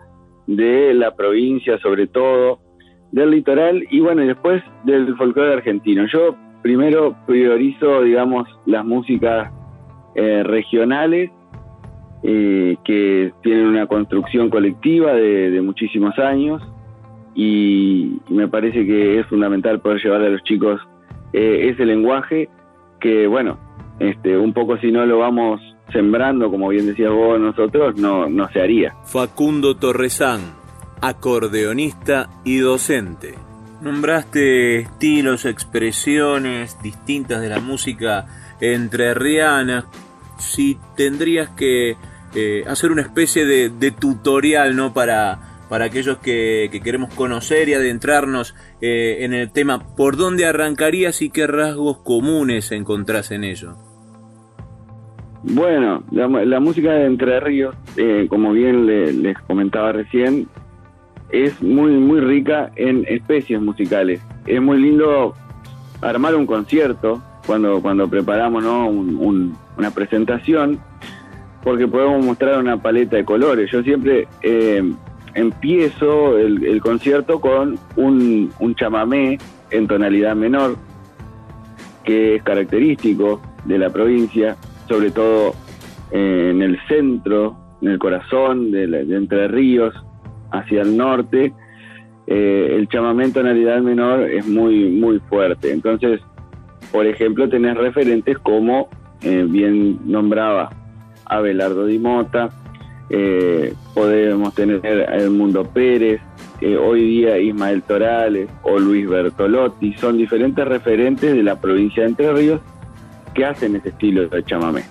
de 0.47 0.93
la 0.93 1.15
provincia, 1.15 1.77
sobre 1.79 2.07
todo, 2.07 2.59
del 3.11 3.31
litoral 3.31 3.83
y 3.89 3.99
bueno, 3.99 4.23
y 4.23 4.27
después 4.27 4.63
del 4.85 5.15
folclore 5.17 5.53
argentino. 5.53 6.05
Yo 6.05 6.35
primero 6.61 7.15
priorizo, 7.25 8.03
digamos, 8.03 8.47
las 8.65 8.85
músicas 8.85 9.51
eh, 10.15 10.43
regionales 10.43 11.31
eh, 12.23 12.77
que 12.85 13.33
tienen 13.41 13.67
una 13.67 13.87
construcción 13.87 14.49
colectiva 14.49 15.13
de, 15.13 15.59
muchísimos 15.61 16.17
años 16.19 16.61
y 17.33 18.19
me 18.29 18.47
parece 18.47 18.85
que 18.85 19.19
es 19.19 19.25
fundamental 19.27 19.81
poder 19.81 20.01
llevar 20.03 20.21
a 20.21 20.29
los 20.29 20.43
chicos 20.43 20.79
eh, 21.33 21.69
ese 21.69 21.85
lenguaje 21.85 22.49
que, 22.99 23.27
bueno, 23.27 23.57
este, 23.99 24.37
un 24.37 24.53
poco 24.53 24.77
si 24.77 24.91
no 24.91 25.05
lo 25.05 25.19
vamos 25.19 25.61
sembrando, 25.91 26.49
como 26.49 26.69
bien 26.69 26.85
decías 26.85 27.11
vos, 27.11 27.39
nosotros, 27.39 27.95
no, 27.97 28.27
no 28.29 28.47
se 28.49 28.61
haría. 28.61 28.95
Facundo 29.05 29.75
Torresán, 29.75 30.41
acordeonista 31.01 32.29
y 32.43 32.57
docente. 32.57 33.35
Nombraste 33.81 34.79
estilos, 34.79 35.45
expresiones 35.45 36.77
distintas 36.83 37.41
de 37.41 37.49
la 37.49 37.59
música 37.59 38.25
entrerriana. 38.59 39.85
Si 40.37 40.77
tendrías 40.97 41.49
que 41.49 41.95
eh, 42.35 42.63
hacer 42.67 42.91
una 42.91 43.01
especie 43.01 43.45
de, 43.45 43.91
tutorial, 43.91 44.75
¿no? 44.75 44.93
Para, 44.93 45.39
para 45.69 45.85
aquellos 45.85 46.17
que, 46.17 46.69
queremos 46.83 47.13
conocer 47.13 47.69
y 47.69 47.75
adentrarnos 47.75 48.55
eh, 48.81 49.17
en 49.19 49.33
el 49.33 49.51
tema, 49.51 49.95
¿por 49.95 50.17
dónde 50.17 50.45
arrancarías 50.45 51.21
y 51.21 51.29
qué 51.29 51.47
rasgos 51.47 51.99
comunes 51.99 52.71
encontrás 52.71 53.31
en 53.31 53.43
ello? 53.43 53.75
Bueno, 55.43 56.03
la, 56.11 56.59
música 56.59 56.91
de 56.91 57.05
Entre 57.05 57.39
Ríos, 57.39 57.75
eh, 57.95 58.25
como 58.29 58.51
bien 58.51 58.85
les 59.23 59.37
comentaba 59.39 59.93
recién, 59.93 60.47
es 61.31 61.61
muy 61.61 61.91
muy 61.91 62.19
rica 62.19 62.71
en 62.75 63.05
especies 63.07 63.61
musicales. 63.61 64.21
Es 64.45 64.61
muy 64.61 64.81
lindo 64.81 65.35
armar 66.01 66.35
un 66.35 66.45
concierto 66.45 67.21
cuando 67.45 67.81
cuando 67.81 68.09
preparamos 68.09 68.65
una 68.65 69.91
presentación, 69.91 70.79
porque 71.63 71.87
podemos 71.87 72.25
mostrar 72.25 72.59
una 72.59 72.81
paleta 72.81 73.15
de 73.15 73.23
colores. 73.23 73.71
Yo 73.71 73.81
siempre 73.81 74.27
eh, 74.41 74.83
empiezo 75.33 76.37
el, 76.37 76.81
concierto 76.81 77.39
con 77.39 77.77
un, 77.95 78.51
un 78.59 78.75
chamamé 78.75 79.37
en 79.71 79.87
tonalidad 79.87 80.35
menor, 80.35 80.77
que 82.03 82.35
es 82.35 82.43
característico 82.43 83.41
de 83.65 83.77
la 83.77 83.89
provincia 83.89 84.57
sobre 84.89 85.11
todo 85.11 85.53
eh, 86.11 86.49
en 86.51 86.61
el 86.63 86.79
centro, 86.87 87.55
en 87.81 87.89
el 87.89 87.99
corazón 87.99 88.71
de, 88.71 88.83
Entre 88.83 89.47
Ríos, 89.47 89.93
hacia 90.51 90.81
el 90.81 90.97
norte, 90.97 91.53
eh, 92.25 92.75
el 92.75 92.89
chamamento 92.89 93.39
en 93.39 93.45
realidad 93.45 93.81
menor 93.81 94.23
es 94.23 94.47
muy, 94.47 94.89
muy 94.89 95.19
fuerte. 95.29 95.71
Entonces, 95.71 96.19
por 96.91 97.05
ejemplo, 97.05 97.47
tenés 97.47 97.77
referentes 97.77 98.37
como, 98.39 98.89
eh, 99.21 99.45
bien 99.47 99.99
nombraba 100.05 100.69
Abelardo 101.25 101.85
Di 101.85 101.99
Mota, 101.99 102.49
podemos 103.93 104.53
tener 104.53 104.81
el 104.85 105.29
Mundo 105.31 105.63
Pérez, 105.63 106.21
hoy 106.61 107.01
día 107.01 107.39
Ismael 107.39 107.81
Torales 107.83 108.49
o 108.63 108.77
Luis 108.77 109.07
Bertolotti, 109.07 109.93
son 109.93 110.17
diferentes 110.17 110.65
referentes 110.67 111.33
de 111.33 111.43
la 111.43 111.59
provincia 111.59 112.03
de 112.03 112.09
Entre 112.09 112.31
Ríos 112.31 112.61
que 113.33 113.45
hacen 113.45 113.75
ese 113.75 113.89
estilo 113.89 114.27
de 114.27 114.43
chamamé. 114.43 114.83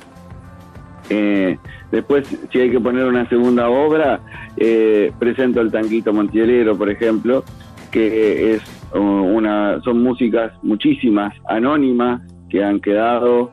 Eh, 1.10 1.58
después, 1.90 2.26
si 2.52 2.60
hay 2.60 2.70
que 2.70 2.80
poner 2.80 3.06
una 3.06 3.28
segunda 3.28 3.68
obra, 3.68 4.20
eh, 4.56 5.12
presento 5.18 5.60
el 5.60 5.70
tanguito 5.70 6.12
montielero, 6.12 6.76
por 6.76 6.90
ejemplo, 6.90 7.44
que 7.90 8.54
es 8.54 8.62
uh, 8.94 8.98
una, 8.98 9.80
son 9.82 10.02
músicas 10.02 10.52
muchísimas 10.62 11.34
anónimas 11.48 12.20
que 12.50 12.62
han 12.62 12.80
quedado, 12.80 13.50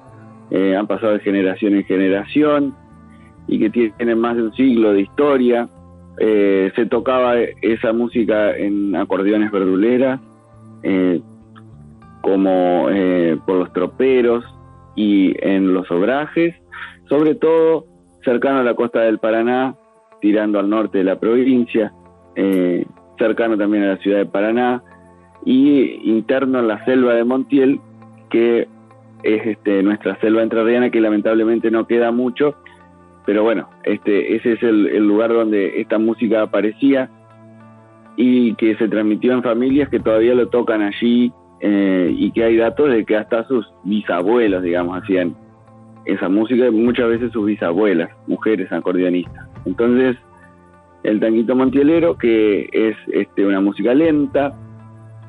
eh, 0.51 0.75
han 0.75 0.88
pasado 0.88 1.13
de 1.13 1.19
generación 1.19 1.75
en 1.75 1.86
generación 1.86 2.75
y 3.48 3.60
que 3.60 3.70
tienen 3.70 4.20
más 4.20 4.36
de 4.36 4.44
un 4.44 4.54
siglo 4.54 4.94
de 4.94 5.02
historia. 5.02 5.70
se 6.18 6.86
tocaba 6.90 7.36
esa 7.62 7.94
música 7.94 8.56
en 8.56 8.96
acordeones 8.96 9.52
verduleras, 9.52 10.20
como 12.22 12.88
por 13.46 13.56
los 13.58 13.74
troperos, 13.74 14.44
y 14.96 15.36
en 15.46 15.74
los 15.74 15.90
obrajes, 15.92 16.56
sobre 17.10 17.36
todo 17.36 17.86
cercano 18.24 18.60
a 18.60 18.64
la 18.64 18.74
costa 18.74 19.02
del 19.02 19.20
Paraná, 19.20 19.75
tirando 20.22 20.58
al 20.60 20.70
norte 20.70 21.00
de 21.00 21.04
la 21.04 21.20
provincia, 21.20 21.94
eh, 22.36 22.86
cercano 23.20 23.58
también 23.58 23.84
a 23.84 23.88
la 23.90 23.98
ciudad 23.98 24.20
de 24.20 24.25
Paraná, 24.25 24.82
y 25.44 26.10
interno 26.10 26.60
en 26.60 26.68
la 26.68 26.84
selva 26.86 27.14
de 27.14 27.24
Montiel, 27.24 27.80
que 28.30 28.68
es 29.22 29.46
este, 29.46 29.84
nuestra 29.84 30.20
selva 30.20 30.42
entrerriana, 30.42 30.90
que 30.90 31.02
lamentablemente 31.02 31.70
no 31.70 31.86
queda 31.86 32.12
mucho, 32.12 32.56
pero 33.25 33.44
bueno, 33.44 33.70
este, 33.84 34.36
ese 34.36 34.53
es 34.53 34.63
el, 34.63 35.05
lugar 35.05 35.34
donde 35.34 35.82
esta 35.82 35.98
música 35.98 36.44
aparecía 36.44 37.10
y 38.15 38.53
que 38.55 38.75
se 38.75 38.88
transmitió 38.88 39.34
en 39.34 39.44
familias 39.44 39.89
que 39.89 40.00
todavía 40.00 40.36
lo 40.36 40.48
tocan 40.48 40.82
allí 40.82 41.34
eh, 41.60 42.13
y 42.15 42.32
que 42.32 42.44
hay 42.44 42.58
datos 42.58 42.91
de 42.91 43.03
que 43.03 43.17
hasta 43.17 43.48
sus 43.48 43.67
bisabuelos, 43.84 44.62
digamos, 44.63 45.01
hacían 45.01 45.36
esa 46.05 46.29
música, 46.29 46.70
muchas 46.72 47.10
veces 47.10 47.32
sus 47.32 47.46
bisabuelas, 47.46 48.10
mujeres 48.27 48.72
acordeonistas. 48.72 49.48
Entonces, 49.65 50.17
el 51.03 51.20
tanguito 51.20 51.55
montielero, 51.55 52.17
que 52.17 52.70
es 52.72 52.96
este, 53.12 53.46
una 53.46 53.60
música 53.60 53.94
lenta, 53.94 54.53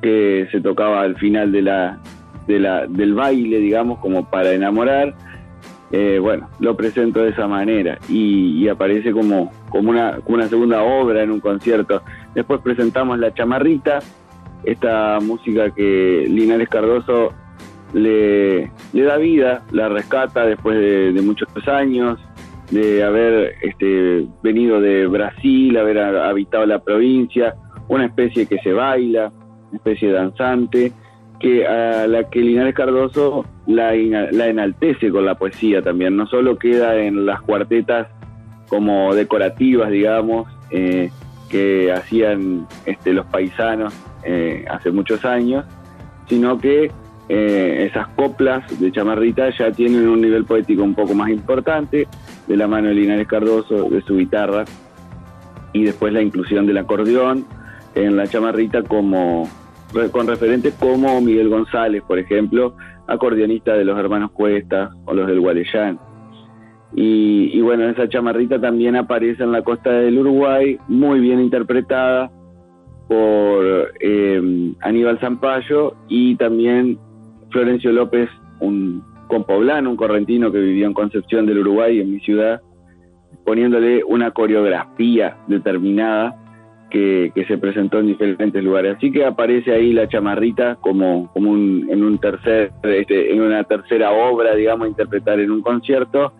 que 0.01 0.47
se 0.51 0.61
tocaba 0.61 1.01
al 1.01 1.15
final 1.15 1.51
de 1.51 1.63
la, 1.63 1.99
de 2.47 2.59
la, 2.59 2.85
del 2.85 3.15
baile, 3.15 3.57
digamos, 3.57 3.97
como 3.99 4.29
para 4.29 4.53
enamorar, 4.53 5.15
eh, 5.91 6.19
bueno, 6.21 6.49
lo 6.59 6.75
presento 6.75 7.21
de 7.21 7.29
esa 7.29 7.47
manera 7.47 7.97
y, 8.09 8.67
aparece 8.67 9.11
como, 9.11 9.51
como, 9.69 9.89
una, 9.89 10.19
una 10.25 10.47
segunda 10.47 10.83
obra 10.83 11.23
en 11.23 11.31
un 11.31 11.39
concierto. 11.39 12.01
Después 12.35 12.61
presentamos 12.61 13.17
La 13.19 13.33
Chamarrita, 13.33 13.99
esta 14.63 15.19
música 15.21 15.69
que 15.71 16.25
Linares 16.27 16.67
Cardoso 16.67 17.33
le, 17.93 18.69
le 18.91 19.03
da 19.03 19.17
vida, 19.17 19.63
la 19.71 19.87
rescata 19.87 20.45
después 20.45 20.77
de, 20.77 21.21
muchos 21.21 21.47
años, 21.67 22.19
de 22.69 23.03
haber 23.03 23.55
este, 23.61 24.27
venido 24.43 24.81
de 24.81 25.07
Brasil, 25.07 25.77
haber 25.77 25.99
habitado 25.99 26.65
la 26.65 26.79
provincia, 26.79 27.55
una 27.87 28.05
especie 28.05 28.45
que 28.45 28.57
se 28.59 28.73
baila, 28.73 29.31
una 29.69 29.77
especie 29.77 30.11
danzante, 30.11 30.91
que 31.39 31.67
a 31.67 32.07
la 32.07 32.29
que 32.29 32.39
Linares 32.39 32.73
Cardoso 32.73 33.45
la, 33.67 33.93
la 33.95 34.47
enaltece 34.47 35.11
con 35.11 35.25
la 35.25 35.35
poesía 35.35 35.81
también, 35.81 36.15
no 36.15 36.25
solo 36.27 36.57
queda 36.57 36.95
en 36.97 37.25
las 37.25 37.41
cuartetas 37.41 38.07
como 38.67 39.13
decorativas, 39.13 39.89
digamos, 39.91 40.47
eh, 40.71 41.11
que 41.49 41.91
hacían 41.91 42.67
este, 42.85 43.13
los 43.13 43.25
paisanos 43.27 43.93
eh, 44.23 44.65
hace 44.69 44.91
muchos 44.91 45.23
años, 45.25 45.65
sino 46.27 46.59
que 46.59 46.91
eh, 47.29 47.87
esas 47.89 48.07
coplas 48.09 48.79
de 48.79 48.91
chamarrita 48.91 49.49
ya 49.49 49.71
tienen 49.71 50.07
un 50.07 50.21
nivel 50.21 50.45
poético 50.45 50.83
un 50.83 50.95
poco 50.95 51.13
más 51.13 51.29
importante, 51.29 52.07
de 52.47 52.57
la 52.57 52.67
mano 52.67 52.89
de 52.89 52.95
Linares 52.95 53.27
Cardoso, 53.27 53.89
de 53.89 54.01
su 54.01 54.17
guitarra, 54.17 54.65
y 55.73 55.83
después 55.83 56.13
la 56.13 56.21
inclusión 56.21 56.65
del 56.65 56.77
acordeón 56.77 57.45
en 57.95 58.15
la 58.15 58.27
chamarrita 58.27 58.83
como 58.83 59.49
con 60.11 60.27
referentes 60.27 60.73
como 60.75 61.21
Miguel 61.21 61.49
González, 61.49 62.03
por 62.07 62.19
ejemplo, 62.19 62.75
acordeonista 63.07 63.73
de 63.73 63.85
los 63.85 63.97
hermanos 63.97 64.31
Cuesta 64.31 64.91
o 65.05 65.13
los 65.13 65.27
del 65.27 65.39
Gualeyán. 65.39 65.99
Y, 66.93 67.59
bueno, 67.61 67.89
esa 67.89 68.07
chamarrita 68.07 68.59
también 68.59 68.95
aparece 68.95 69.43
en 69.43 69.51
la 69.51 69.61
costa 69.61 69.91
del 69.91 70.17
Uruguay, 70.17 70.77
muy 70.87 71.19
bien 71.19 71.39
interpretada 71.39 72.31
por 73.07 73.91
eh, 73.99 74.73
Aníbal 74.81 75.19
Zampayo 75.19 75.95
y 76.07 76.35
también 76.35 76.97
Florencio 77.51 77.91
López, 77.91 78.29
un 78.59 79.03
compoblano, 79.27 79.89
un 79.89 79.97
correntino 79.97 80.51
que 80.51 80.59
vivió 80.59 80.87
en 80.87 80.93
Concepción 80.93 81.45
del 81.45 81.59
Uruguay, 81.59 81.99
en 81.99 82.11
mi 82.11 82.19
ciudad, 82.21 82.61
poniéndole 83.45 84.03
una 84.03 84.31
coreografía 84.31 85.37
determinada 85.47 86.35
que, 86.89 87.31
se 87.47 87.57
presentó 87.57 87.99
en 87.99 88.07
diferentes 88.07 88.63
lugares. 88.63 88.97
Así 88.97 89.11
que 89.11 89.25
aparece 89.25 89.71
ahí 89.73 89.93
la 89.93 90.07
chamarrita 90.07 90.75
como, 90.75 91.31
como 91.33 91.55
en 91.55 92.03
un 92.03 92.17
tercer, 92.19 92.71
este, 92.83 93.33
en 93.33 93.41
una 93.41 93.63
tercera 93.63 94.11
obra, 94.11 94.55
digamos, 94.55 94.87
interpretar 94.87 95.39
en 95.39 95.51
un 95.51 95.61
concierto. 95.61 96.33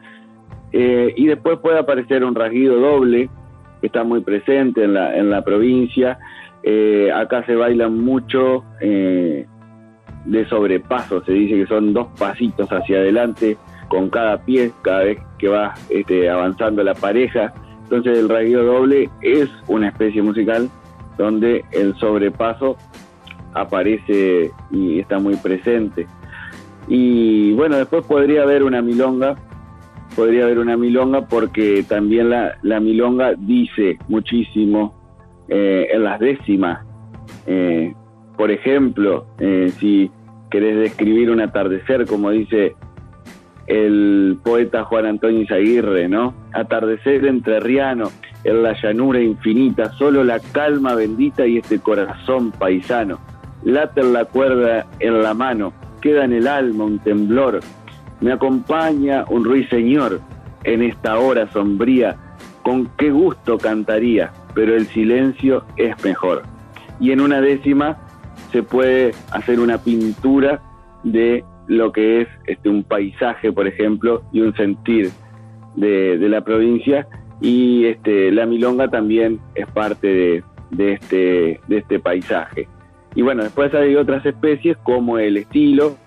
Eh, 0.71 1.13
y 1.15 1.27
después 1.27 1.59
puede 1.59 1.79
aparecer 1.79 2.23
un 2.23 2.35
rasguido 2.35 2.79
doble, 2.79 3.29
que 3.81 3.87
está 3.87 4.03
muy 4.03 4.21
presente 4.21 4.83
en 4.83 4.93
la, 4.93 5.17
en 5.17 5.29
la 5.29 5.43
provincia. 5.43 6.17
Eh, 6.63 7.11
acá 7.13 7.45
se 7.45 7.55
baila 7.55 7.87
mucho 7.87 8.63
eh, 8.81 9.45
de 10.25 10.45
sobrepaso, 10.47 11.23
se 11.23 11.31
dice 11.31 11.55
que 11.55 11.67
son 11.67 11.93
dos 11.93 12.07
pasitos 12.19 12.67
hacia 12.69 12.97
adelante 12.97 13.57
con 13.87 14.09
cada 14.09 14.43
pie, 14.43 14.71
cada 14.81 15.03
vez 15.03 15.19
que 15.37 15.47
va 15.47 15.73
este, 15.89 16.29
avanzando 16.29 16.83
la 16.83 16.93
pareja. 16.93 17.53
Entonces 17.89 18.17
el 18.17 18.27
rasguido 18.27 18.65
doble 18.65 19.09
es 19.21 19.49
una 19.67 19.87
especie 19.87 20.21
musical 20.21 20.69
donde 21.17 21.63
el 21.71 21.95
sobrepaso 21.95 22.75
aparece 23.53 24.51
y 24.71 24.99
está 24.99 25.19
muy 25.19 25.37
presente. 25.37 26.05
Y 26.89 27.53
bueno, 27.53 27.77
después 27.77 28.05
podría 28.05 28.43
haber 28.43 28.63
una 28.63 28.81
milonga, 28.81 29.37
podría 30.17 30.43
haber 30.43 30.59
una 30.59 30.75
milonga 30.75 31.27
porque 31.27 31.85
también 31.87 32.29
la, 32.29 32.57
la 32.61 32.81
milonga 32.81 33.33
dice 33.37 33.97
muchísimo 34.09 34.93
eh, 35.47 35.87
en 35.93 36.03
las 36.03 36.19
décimas. 36.19 36.85
Eh, 37.45 37.93
por 38.35 38.51
ejemplo, 38.51 39.27
eh, 39.39 39.71
si 39.79 40.11
querés 40.51 40.77
describir 40.77 41.31
un 41.31 41.39
atardecer, 41.39 42.05
como 42.05 42.31
dice 42.31 42.75
el 43.67 44.37
poeta 44.43 44.85
Juan 44.85 45.05
Antonio 45.05 45.41
Izaguirre, 45.41 46.07
¿no? 46.07 46.33
Atardecer 46.53 47.25
entrerriano, 47.25 48.09
en 48.43 48.63
la 48.63 48.73
llanura 48.81 49.21
infinita, 49.21 49.91
solo 49.93 50.23
la 50.23 50.39
calma 50.39 50.95
bendita 50.95 51.45
y 51.45 51.57
este 51.57 51.79
corazón 51.79 52.51
paisano. 52.51 53.19
Late 53.63 54.03
la 54.03 54.25
cuerda 54.25 54.87
en 54.99 55.21
la 55.21 55.33
mano, 55.33 55.73
queda 56.01 56.23
en 56.23 56.33
el 56.33 56.47
alma 56.47 56.85
un 56.85 56.99
temblor. 56.99 57.59
Me 58.21 58.31
acompaña 58.31 59.25
un 59.29 59.43
ruiseñor 59.43 60.21
en 60.63 60.81
esta 60.81 61.19
hora 61.19 61.51
sombría. 61.51 62.15
Con 62.63 62.87
qué 62.97 63.11
gusto 63.11 63.57
cantaría, 63.57 64.31
pero 64.53 64.75
el 64.75 64.87
silencio 64.87 65.65
es 65.75 66.01
mejor. 66.03 66.43
Y 66.99 67.11
en 67.11 67.21
una 67.21 67.41
décima 67.41 67.97
se 68.51 68.63
puede 68.63 69.13
hacer 69.31 69.59
una 69.59 69.77
pintura 69.77 70.61
de 71.03 71.43
lo 71.67 71.91
que 71.91 72.21
es 72.21 72.27
este, 72.45 72.69
un 72.69 72.83
paisaje, 72.83 73.51
por 73.51 73.67
ejemplo, 73.67 74.23
y 74.31 74.41
un 74.41 74.55
sentir 74.55 75.11
de, 75.75 76.17
la 76.17 76.41
provincia. 76.41 77.07
Y 77.41 77.85
este, 77.85 78.31
la 78.31 78.45
milonga 78.45 78.89
también 78.89 79.39
es 79.53 79.67
parte 79.67 80.07
de, 80.07 80.43
de, 80.71 80.93
este, 80.93 81.59
de 81.67 81.77
este 81.77 81.99
paisaje. 81.99 82.67
Y 83.15 83.21
bueno, 83.21 83.43
después 83.43 83.73
hay 83.73 83.95
otras 83.95 84.25
especies 84.25 84.77
como 84.77 85.19
el 85.19 85.37
estilo, 85.37 85.97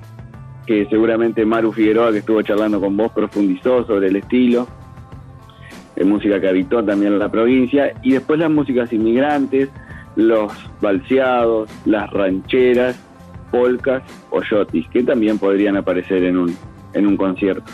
que 0.67 0.87
seguramente 0.87 1.45
Maru 1.45 1.73
Figueroa, 1.73 2.13
que 2.13 2.19
estuvo 2.19 2.43
charlando 2.43 2.81
con 2.81 2.97
vos, 2.97 3.13
profundizó 3.13 3.85
sobre 3.87 4.09
el 4.09 4.17
estilo, 4.17 4.69
de 5.97 6.05
música 6.05 6.41
que 6.41 6.49
habitó 6.49 6.85
también 6.85 7.19
la 7.19 7.31
provincia, 7.31 7.93
y 8.03 8.13
después 8.13 8.39
las 8.39 8.51
músicas 8.51 8.93
inmigrantes, 8.93 9.69
los 10.17 10.53
balseados, 10.81 11.71
las 11.85 12.11
rancheras 12.11 13.10
polcas 13.51 14.03
o 14.31 14.43
yotis, 14.43 14.89
que 14.89 15.03
también 15.03 15.39
podrían 15.39 15.77
aparecer 15.77 16.25
en 16.25 16.39
un, 16.39 16.57
en 16.93 17.07
un 17.07 17.17
concierto. 17.17 17.71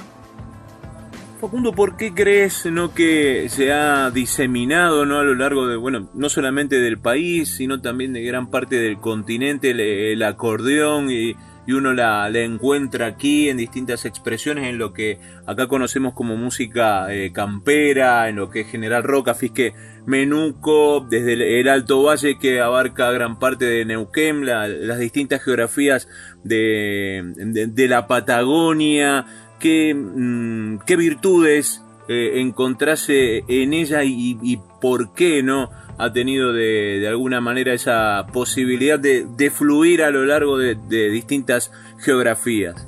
Facundo, 1.41 1.73
¿por 1.73 1.97
qué 1.97 2.15
crees 2.15 2.65
no 2.67 2.95
que 2.95 3.49
se 3.51 3.71
ha 3.71 4.11
diseminado 4.11 5.05
no 5.05 5.19
a 5.19 5.23
lo 5.23 5.35
largo 5.35 5.67
de 5.67 5.77
bueno 5.77 6.09
no 6.15 6.31
solamente 6.31 6.81
del 6.81 6.99
país 6.99 7.57
sino 7.57 7.83
también 7.83 8.15
de 8.15 8.23
gran 8.23 8.47
parte 8.47 8.77
del 8.77 8.97
continente 8.97 9.73
el 10.13 10.23
acordeón 10.23 11.11
y 11.11 11.37
y 11.67 11.73
uno 11.73 11.93
la, 11.93 12.29
encuentra 12.29 13.07
aquí 13.07 13.49
en 13.49 13.57
distintas 13.57 14.05
expresiones, 14.05 14.69
en 14.69 14.79
lo 14.79 14.93
que 14.93 15.19
acá 15.47 15.67
conocemos 15.67 16.15
como 16.15 16.37
música 16.37 17.13
eh, 17.13 17.33
campera, 17.33 18.29
en 18.29 18.37
lo 18.37 18.51
que 18.51 18.61
es 18.61 18.69
General 18.69 19.03
Roca, 19.03 19.35
Fisque 19.35 19.75
Menuco, 20.07 21.07
desde 21.09 21.61
el, 21.61 21.69
Alto 21.69 22.03
Valle 22.03 22.39
que 22.39 22.61
abarca 22.61 23.11
gran 23.11 23.39
parte 23.39 23.65
de 23.65 23.85
Neuquén, 23.85 24.47
las 24.47 24.99
distintas 24.99 25.43
geografías 25.43 26.09
de, 26.45 27.23
de, 27.37 27.89
la 27.89 28.07
Patagonia, 28.07 29.27
qué, 29.59 29.95
mm, 29.95 30.79
qué 30.87 30.97
virtudes 30.97 31.83
eh, 32.09 32.41
encontrase 32.41 33.45
en 33.49 33.75
ella 33.75 34.05
y, 34.05 34.39
y 34.43 34.59
por 34.81 35.13
qué 35.13 35.43
no 35.43 35.71
ha 35.99 36.13
tenido 36.13 36.53
de, 36.53 36.99
de 37.01 37.09
alguna 37.09 37.41
manera 37.41 37.73
esa 37.73 38.27
posibilidad 38.33 38.99
de, 38.99 39.27
de 39.37 39.51
fluir 39.51 40.03
a 40.03 40.11
lo 40.11 40.25
largo 40.25 40.59
de, 40.59 40.77
distintas 41.11 41.73
geografías. 41.99 42.87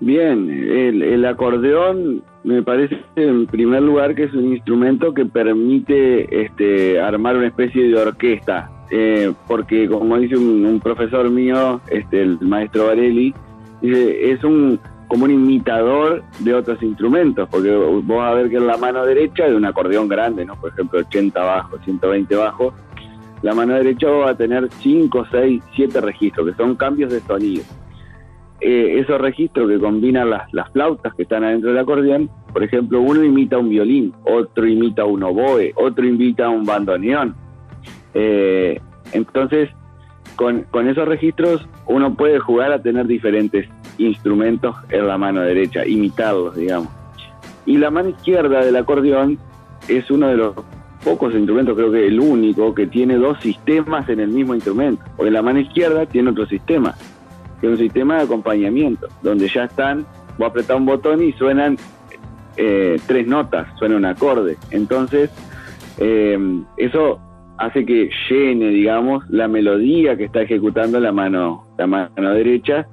Bien, 0.00 0.48
el, 0.48 1.02
el, 1.02 1.24
acordeón 1.26 2.22
me 2.42 2.62
parece 2.62 2.98
en 3.16 3.46
primer 3.46 3.82
lugar 3.82 4.14
que 4.14 4.24
es 4.24 4.32
un 4.32 4.54
instrumento 4.54 5.12
que 5.12 5.26
permite 5.26 6.44
este, 6.44 6.98
armar 6.98 7.36
una 7.36 7.48
especie 7.48 7.86
de 7.86 7.96
orquesta, 7.96 8.70
eh, 8.90 9.30
porque 9.46 9.88
como 9.88 10.16
dice 10.16 10.38
un, 10.38 10.64
un, 10.64 10.80
profesor 10.80 11.28
mío, 11.28 11.82
este, 11.90 12.22
el 12.22 12.40
maestro 12.40 12.86
Varelli, 12.86 13.34
dice, 13.82 14.32
es 14.32 14.42
un 14.42 14.80
como 15.06 15.24
un 15.24 15.32
imitador 15.32 16.22
de 16.38 16.54
otros 16.54 16.80
instrumentos, 16.84 17.48
porque 17.50 17.74
vos 17.74 18.06
vas 18.06 18.30
a 18.30 18.34
ver 18.34 18.48
que 18.48 18.56
en 18.56 18.68
la 18.68 18.76
mano 18.76 19.04
derecha 19.04 19.44
de 19.44 19.56
un 19.56 19.64
acordeón 19.64 20.08
grande, 20.08 20.44
¿no? 20.44 20.54
Por 20.54 20.70
ejemplo, 20.70 21.00
80 21.00 21.42
bajos, 21.42 21.80
120 21.84 22.36
bajos, 22.36 22.72
la 23.42 23.52
mano 23.52 23.74
derecha 23.74 24.08
va 24.08 24.30
a 24.30 24.36
tener 24.36 24.68
5, 24.70 25.26
6, 25.32 25.62
7 25.74 26.00
registros, 26.00 26.46
que 26.46 26.54
son 26.54 26.76
cambios 26.76 27.12
de 27.12 27.20
sonido. 27.20 27.64
Eh, 28.60 29.00
esos 29.00 29.18
registros 29.20 29.70
que 29.70 29.78
combinan 29.78 30.28
las, 30.28 30.52
las 30.52 30.70
flautas 30.72 31.14
que 31.14 31.22
están 31.22 31.44
adentro 31.44 31.70
del 31.70 31.78
acordeón, 31.78 32.30
por 32.52 32.62
ejemplo, 32.62 33.00
uno 33.00 33.24
imita 33.24 33.56
un 33.56 33.70
violín, 33.70 34.12
otro 34.24 34.66
imita 34.66 35.04
un 35.06 35.22
oboe, 35.22 35.72
otro 35.76 36.06
imita 36.06 36.48
un 36.50 36.64
bandoneón. 36.64 37.34
Eh, 38.12 38.78
entonces, 39.12 39.70
con, 40.36 40.64
con 40.70 40.88
esos 40.88 41.08
registros 41.08 41.66
uno 41.86 42.14
puede 42.14 42.38
jugar 42.38 42.72
a 42.72 42.82
tener 42.82 43.06
diferentes 43.06 43.68
instrumentos 43.98 44.76
en 44.90 45.06
la 45.06 45.16
mano 45.16 45.40
derecha, 45.40 45.86
imitarlos, 45.86 46.56
digamos. 46.56 46.88
Y 47.66 47.78
la 47.78 47.90
mano 47.90 48.10
izquierda 48.10 48.64
del 48.64 48.76
acordeón 48.76 49.38
es 49.88 50.10
uno 50.10 50.28
de 50.28 50.36
los 50.36 50.54
pocos 51.04 51.34
instrumentos, 51.34 51.76
creo 51.76 51.90
que 51.90 52.06
el 52.06 52.20
único, 52.20 52.74
que 52.74 52.86
tiene 52.86 53.16
dos 53.16 53.38
sistemas 53.40 54.08
en 54.08 54.20
el 54.20 54.28
mismo 54.28 54.54
instrumento. 54.54 55.02
Porque 55.16 55.30
la 55.30 55.42
mano 55.42 55.60
izquierda 55.60 56.06
tiene 56.06 56.30
otro 56.30 56.46
sistema, 56.46 56.94
que 57.60 57.66
es 57.66 57.72
un 57.72 57.78
sistema 57.78 58.16
de 58.16 58.24
acompañamiento, 58.24 59.08
donde 59.22 59.48
ya 59.48 59.64
están, 59.64 60.06
vos 60.38 60.48
apretás 60.48 60.76
un 60.76 60.86
botón 60.86 61.22
y 61.22 61.32
suenan 61.32 61.76
eh, 62.56 62.98
tres 63.06 63.26
notas, 63.26 63.68
suena 63.78 63.96
un 63.96 64.04
acorde. 64.04 64.56
Entonces, 64.70 65.30
eh, 65.98 66.38
eso 66.76 67.20
hace 67.60 67.84
que 67.84 68.10
llene, 68.28 68.68
digamos, 68.68 69.28
la 69.28 69.46
melodía 69.46 70.16
que 70.16 70.24
está 70.24 70.42
ejecutando 70.42 70.98
la 70.98 71.12
mano, 71.12 71.66
la 71.76 71.86
mano 71.86 72.32
derecha 72.32 72.86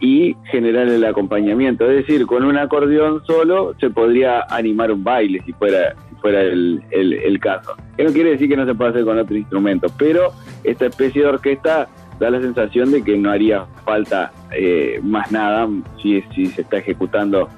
y 0.00 0.34
generar 0.50 0.88
el 0.88 1.04
acompañamiento. 1.04 1.88
Es 1.90 2.06
decir, 2.06 2.24
con 2.26 2.44
un 2.44 2.56
acordeón 2.56 3.22
solo 3.26 3.74
se 3.78 3.90
podría 3.90 4.46
animar 4.48 4.90
un 4.92 5.04
baile 5.04 5.42
si 5.44 5.52
fuera, 5.52 5.94
si 6.08 6.14
fuera 6.16 6.40
el, 6.40 6.82
el, 6.90 7.38
caso. 7.40 7.74
Eso 7.98 8.08
no 8.08 8.14
quiere 8.14 8.30
decir 8.30 8.48
que 8.48 8.56
no 8.56 8.64
se 8.64 8.74
pueda 8.74 8.90
hacer 8.90 9.04
con 9.04 9.18
otro 9.18 9.36
instrumento, 9.36 9.88
pero 9.98 10.32
esta 10.64 10.86
especie 10.86 11.22
de 11.22 11.28
orquesta 11.28 11.88
da 12.18 12.30
la 12.30 12.40
sensación 12.40 12.90
de 12.90 13.02
que 13.02 13.16
no 13.16 13.30
haría 13.30 13.64
falta 13.84 14.32
eh, 14.52 15.00
más 15.02 15.30
nada 15.30 15.68
si, 16.02 16.22
si 16.34 16.46
se 16.46 16.62
está 16.62 16.78
ejecutando 16.78 17.48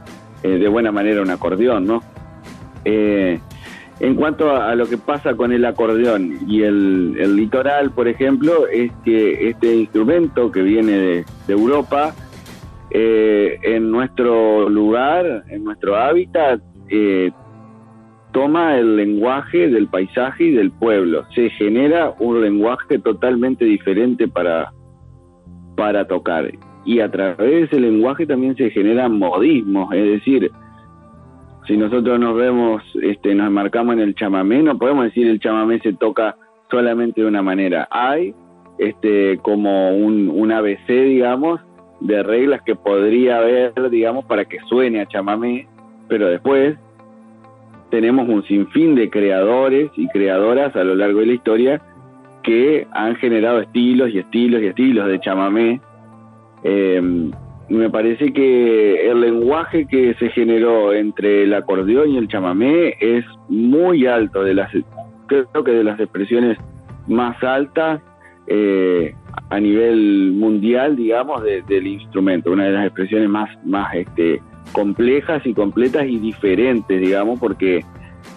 eh, 0.43 0.59
de 0.59 0.69
buena 0.69 0.93
manera 0.93 1.23
un 1.23 1.31
acordeón, 1.31 1.87
¿no? 1.87 2.03
Eh, 2.85 3.41
en 4.01 4.15
cuanto 4.15 4.57
a, 4.57 4.75
lo 4.75 4.89
que 4.89 4.97
pasa 4.97 5.35
con 5.35 5.53
el 5.53 5.65
acordeón 5.67 6.39
y 6.49 6.63
el, 6.63 7.37
litoral, 7.37 7.91
por 7.91 8.09
ejemplo, 8.09 8.67
es 8.67 8.91
que 9.05 9.51
este 9.51 9.75
instrumento 9.75 10.51
que 10.51 10.63
viene 10.63 10.93
de, 10.93 11.25
Europa, 11.49 12.15
en 12.93 13.91
nuestro 13.91 14.71
lugar, 14.71 15.45
en 15.49 15.65
nuestro 15.65 15.97
hábitat, 15.97 16.63
toma 18.33 18.77
el 18.77 18.97
lenguaje 18.97 19.69
del 19.69 19.89
paisaje 19.89 20.45
y 20.45 20.51
del 20.53 20.71
pueblo. 20.71 21.25
Se 21.35 21.51
genera 21.51 22.15
un 22.19 22.41
lenguaje 22.41 22.99
totalmente 22.99 23.65
diferente 23.65 24.29
para, 24.29 24.73
para 25.77 26.07
tocar. 26.07 26.51
Y 26.85 27.01
a 27.01 27.11
través 27.11 27.39
de 27.39 27.63
ese 27.63 27.81
lenguaje 27.81 28.27
también 28.27 28.57
se 28.57 28.71
generan 28.71 29.19
modismos, 29.19 29.93
es 29.93 30.05
decir, 30.05 30.51
si 31.67 31.77
nosotros 31.77 32.19
nos 32.19 32.35
vemos, 32.37 32.83
este, 33.03 33.35
nos 33.35 33.51
marcamos 33.51 33.95
en 33.95 34.01
el 34.01 34.15
chamamé, 34.15 34.63
no 34.63 34.79
podemos 34.79 35.05
decir 35.05 35.29
el 35.29 35.39
chamamé 35.39 35.79
se 35.81 35.93
toca 35.93 36.37
solamente 36.71 37.21
de 37.21 37.27
una 37.29 37.43
manera. 37.43 37.87
Hay 37.91 38.35
este, 38.79 39.39
como 39.39 39.91
un, 39.91 40.29
un 40.29 40.51
ABC, 40.51 40.89
digamos, 40.89 41.61
de 42.01 42.23
reglas 42.23 42.63
que 42.63 42.75
podría 42.75 43.39
haber, 43.39 43.91
digamos, 43.91 44.25
para 44.25 44.47
que 44.47 44.59
suene 44.69 45.01
a 45.01 45.07
chamamé, 45.07 45.69
pero 46.09 46.29
después 46.29 46.77
tenemos 47.91 48.29
un 48.29 48.45
sinfín 48.45 48.95
de 48.95 49.11
creadores 49.11 49.91
y 49.97 50.09
creadoras 50.09 50.75
a 50.77 50.85
lo 50.85 50.95
largo 50.95 51.21
de 51.21 51.27
la 51.27 51.33
historia 51.33 51.83
que 52.43 52.87
han 52.93 53.17
generado 53.17 53.61
estilos 53.61 54.11
y 54.11 54.19
estilos 54.19 54.63
y 54.63 54.67
estilos 54.67 55.09
de 55.09 55.21
chamamé. 55.21 55.81
Eh, 56.65 57.31
me 57.69 57.89
parece 57.89 58.33
que 58.33 59.09
el 59.09 59.21
lenguaje 59.21 59.87
que 59.87 60.15
se 60.15 60.31
generó 60.31 60.93
entre 60.93 61.45
el 61.45 61.55
acordeón 61.55 62.11
y 62.11 62.17
el 62.17 62.29
chamamé 62.29 62.97
es 63.01 63.25
muy 63.49 64.07
alto, 64.07 64.43
de 64.43 64.55
las, 64.55 64.73
creo 65.27 65.65
que 65.65 65.73
de 65.73 65.85
las 65.85 66.01
expresiones 66.01 66.59
más 67.07 67.43
altas 67.45 68.01
eh, 68.49 69.15
a 69.51 69.61
nivel 69.61 70.33
mundial, 70.33 70.97
digamos, 70.97 71.43
del 71.43 71.87
instrumento, 71.87 72.51
una 72.51 72.65
de 72.65 72.73
las 72.73 72.87
expresiones 72.87 73.29
más, 73.29 73.49
más 73.65 73.95
este, 73.95 74.43
complejas 74.73 75.45
y 75.47 75.55
completas 75.55 76.07
y 76.07 76.19
diferentes, 76.19 77.01
digamos, 77.01 77.39
porque 77.39 77.85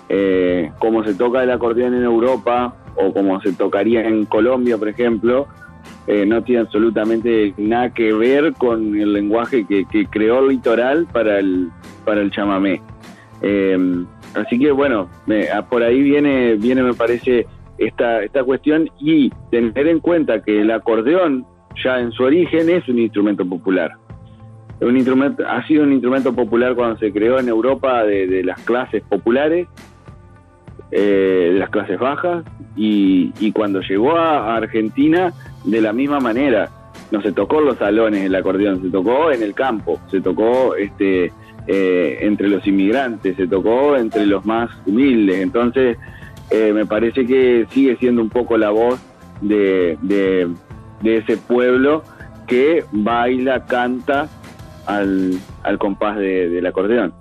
eh, 0.10 0.72
como 0.80 1.04
se 1.04 1.14
toca 1.14 1.44
el 1.44 1.52
acordeón 1.52 1.94
en 1.94 2.04
Europa 2.04 2.76
o 2.96 3.14
como 3.14 3.42
se 3.42 3.54
tocaría 3.54 4.08
en 4.08 4.26
Colombia, 4.26 4.78
por 4.78 4.90
ejemplo, 4.90 5.48
eh, 6.08 6.26
no 6.26 6.44
tiene 6.44 6.62
absolutamente 6.62 7.54
nada 7.58 7.94
que 7.94 8.14
ver 8.14 8.54
con 8.54 9.00
el 9.00 9.14
lenguaje 9.14 9.66
que, 9.66 9.86
creó 10.10 10.40
el 10.40 10.50
litoral 10.50 11.08
para 11.12 11.40
el, 11.40 11.70
para 12.06 12.22
el 12.22 12.32
chamamé. 12.32 12.82
Eh, 13.42 13.78
así 14.36 14.60
que 14.60 14.72
bueno, 14.72 15.10
por 15.70 15.84
ahí 15.84 16.02
viene, 16.02 16.56
viene 16.56 16.84
me 16.84 16.94
parece 16.94 17.48
esta, 17.78 18.24
esta 18.24 18.44
cuestión 18.44 18.90
y 19.00 19.30
tener 19.50 19.88
en 19.88 20.00
cuenta 20.00 20.42
que 20.42 20.62
el 20.62 20.72
acordeón 20.72 21.46
ya 21.84 22.00
en 22.00 22.12
su 22.12 22.24
origen 22.24 22.70
es 22.70 22.88
un 22.88 23.00
instrumento 23.00 23.46
popular 23.46 23.92
un 24.84 24.98
instrumento, 24.98 25.44
ha 25.48 25.66
sido 25.68 25.84
un 25.84 25.94
instrumento 25.94 26.34
popular 26.34 26.76
cuando 26.76 26.98
se 26.98 27.12
creó 27.12 27.40
en 27.40 27.48
Europa 27.48 28.04
de, 28.04 28.44
las 28.44 28.62
clases 28.62 29.04
populares, 29.04 29.68
eh, 30.92 31.50
de 31.54 31.60
las 31.60 31.70
clases 31.70 32.00
bajas, 32.00 32.44
y, 32.76 33.52
cuando 33.52 33.82
llegó 33.82 34.16
a 34.18 34.56
Argentina 34.56 35.34
de 35.64 35.82
la 35.82 35.94
misma 35.94 36.20
manera. 36.20 36.70
No 37.12 37.22
se 37.22 37.32
tocó 37.32 37.60
en 37.60 37.66
los 37.66 37.78
salones 37.78 38.24
el 38.24 38.34
acordeón, 38.34 38.82
se 38.82 38.90
tocó 38.90 39.32
en 39.32 39.44
el 39.44 39.54
campo, 39.54 40.00
se 40.10 40.20
tocó 40.20 40.76
este, 40.76 41.32
eh, 41.68 42.18
entre 42.22 42.48
los 42.50 42.66
inmigrantes, 42.66 43.36
se 43.36 43.48
tocó 43.48 43.96
entre 43.96 44.26
los 44.26 44.46
más 44.46 44.72
humildes. 44.88 45.40
Entonces, 45.40 45.98
eh, 46.50 46.72
me 46.74 46.88
parece 46.88 47.26
que 47.26 47.68
sigue 47.70 47.96
siendo 47.98 48.22
un 48.22 48.30
poco 48.30 48.58
la 48.58 48.72
voz 48.72 49.00
de, 49.42 49.98
de 50.02 51.18
ese 51.18 51.38
pueblo 51.38 52.04
que 52.48 52.84
baila, 52.92 53.66
canta 53.66 54.28
al, 54.86 55.40
al 55.64 55.78
compás 55.78 56.18
de, 56.18 56.50
del 56.50 56.66
acordeón. 56.66 57.14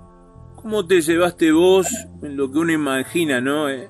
¿Cómo 0.55 0.85
te 0.85 1.01
llevaste 1.01 1.51
vos 1.51 1.87
en 2.21 2.37
lo 2.37 2.51
que 2.51 2.59
uno 2.59 2.71
imagina, 2.71 3.41
no? 3.41 3.69
Eh, 3.69 3.89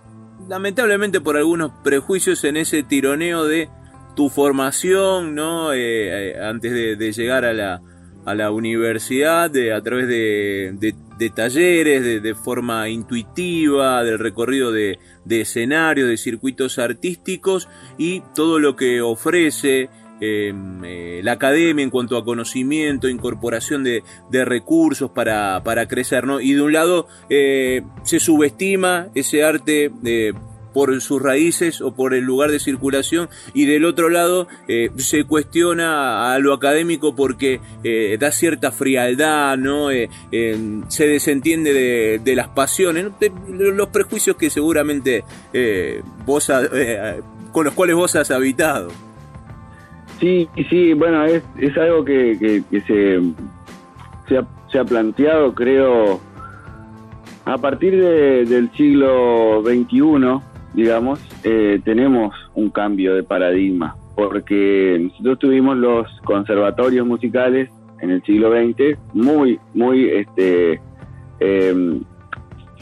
lamentablemente 0.50 1.22
por 1.22 1.38
algunos 1.38 1.72
prejuicios 1.84 2.44
en 2.44 2.58
ese 2.58 2.84
tironeo 2.84 3.46
de 3.46 3.70
tu 4.16 4.30
formación, 4.30 5.36
¿no? 5.36 5.74
Eh, 5.74 6.32
eh, 6.32 6.40
antes 6.42 6.72
de, 6.72 7.12
llegar 7.12 7.46
a 7.46 7.54
la, 7.54 7.82
a 8.26 8.36
la 8.36 8.52
universidad, 8.52 9.50
de, 9.50 9.74
a 9.74 9.82
través 9.82 10.08
de, 10.08 10.76
de, 11.18 11.30
talleres, 11.30 12.22
de, 12.22 12.36
forma 12.36 12.90
intuitiva, 12.90 14.04
del 14.04 14.20
recorrido 14.20 14.72
de, 14.72 15.00
de 15.26 15.42
escenarios, 15.42 16.10
de 16.10 16.18
circuitos 16.18 16.80
artísticos 16.80 17.70
y 17.98 18.22
todo 18.36 18.60
lo 18.60 18.76
que 18.76 19.02
ofrece 19.02 19.90
Em, 20.22 20.86
eh, 20.86 21.22
la 21.24 21.34
academia 21.34 21.84
en 21.84 21.90
cuanto 21.90 22.18
a 22.18 22.24
conocimiento, 22.24 23.10
incorporación 23.10 23.84
de, 23.84 24.04
recursos 24.32 25.12
para, 25.12 25.62
para, 25.64 25.88
crecer, 25.88 26.26
¿no? 26.26 26.40
Y 26.40 26.54
de 26.54 26.62
un 26.62 26.72
lado 26.72 27.08
eh, 27.30 27.82
se 28.04 28.20
subestima 28.20 29.08
ese 29.16 29.44
arte 29.44 29.92
eh, 30.06 30.34
por 30.74 31.02
sus 31.02 31.22
raíces 31.22 31.82
o 31.82 31.94
por 31.94 32.14
el 32.14 32.24
lugar 32.24 32.52
de 32.52 32.60
circulación 32.60 33.28
y 33.54 33.66
del 33.66 33.86
otro 33.86 34.10
lado 34.10 34.48
se 34.98 35.24
cuestiona 35.26 36.34
a 36.34 36.40
lo 36.40 36.54
académico 36.54 37.16
porque 37.16 37.60
da 38.20 38.32
cierta 38.32 38.72
frialdad, 38.72 39.56
¿no? 39.58 39.90
Se 39.92 41.08
desentiende 41.08 42.20
de, 42.24 42.36
las 42.36 42.48
pasiones, 42.48 43.06
los 43.48 43.90
prejuicios 43.90 44.36
que 44.36 44.50
seguramente 44.50 45.24
vos 46.26 46.52
con 47.52 47.66
los 47.66 47.74
cuales 47.76 47.96
vos 47.96 48.16
has 48.16 48.32
habitado. 48.32 48.90
Sí, 50.24 50.48
sí, 50.70 50.94
bueno, 50.94 51.26
es, 51.26 51.44
es 51.60 51.78
algo 51.78 52.06
que, 52.06 52.64
se, 52.88 53.20
se 54.70 54.78
ha, 54.80 54.86
planteado, 54.86 55.54
creo, 55.54 56.22
a 57.44 57.58
partir 57.58 58.02
del 58.02 58.72
siglo 58.72 59.62
XXI, 59.66 60.40
digamos, 60.76 61.20
eh, 61.44 61.82
tenemos 61.84 62.34
un 62.56 62.70
cambio 62.70 63.16
de 63.16 63.24
paradigma, 63.24 63.98
porque 64.16 64.98
nosotros 64.98 65.40
tuvimos 65.40 65.76
los 65.76 66.08
conservatorios 66.24 67.06
musicales 67.06 67.70
en 68.00 68.12
el 68.12 68.24
siglo 68.24 68.50
XX 68.50 68.98
muy, 69.14 69.60
muy 69.74 70.08
este, 70.08 70.80
eh, 71.42 72.00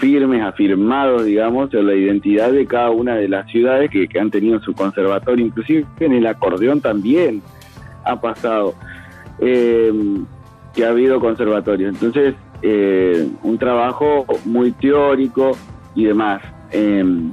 firmes, 0.02 0.42
afirmados, 0.42 1.26
digamos, 1.26 1.72
en 1.76 1.86
la 1.86 1.94
identidad 1.94 2.52
de 2.52 2.66
cada 2.66 2.90
una 2.90 3.16
de 3.16 3.30
las 3.30 3.50
ciudades 3.52 3.92
que, 3.92 4.10
han 4.20 4.32
tenido 4.32 4.60
su 4.60 4.74
conservatorio, 4.74 5.46
inclusive 5.46 5.86
en 6.00 6.14
el 6.14 6.26
acordeón 6.26 6.82
también 6.82 7.44
ha 8.04 8.20
pasado, 8.20 8.74
eh, 9.40 9.94
que 10.74 10.86
ha 10.86 10.90
habido 10.90 11.20
conservatorios. 11.20 11.94
Entonces, 11.94 12.34
eh, 12.64 13.28
un 13.44 13.60
trabajo 13.60 14.26
muy 14.44 14.72
teórico 14.72 15.52
y 15.94 16.06
demás. 16.06 16.42
Em, 16.72 17.32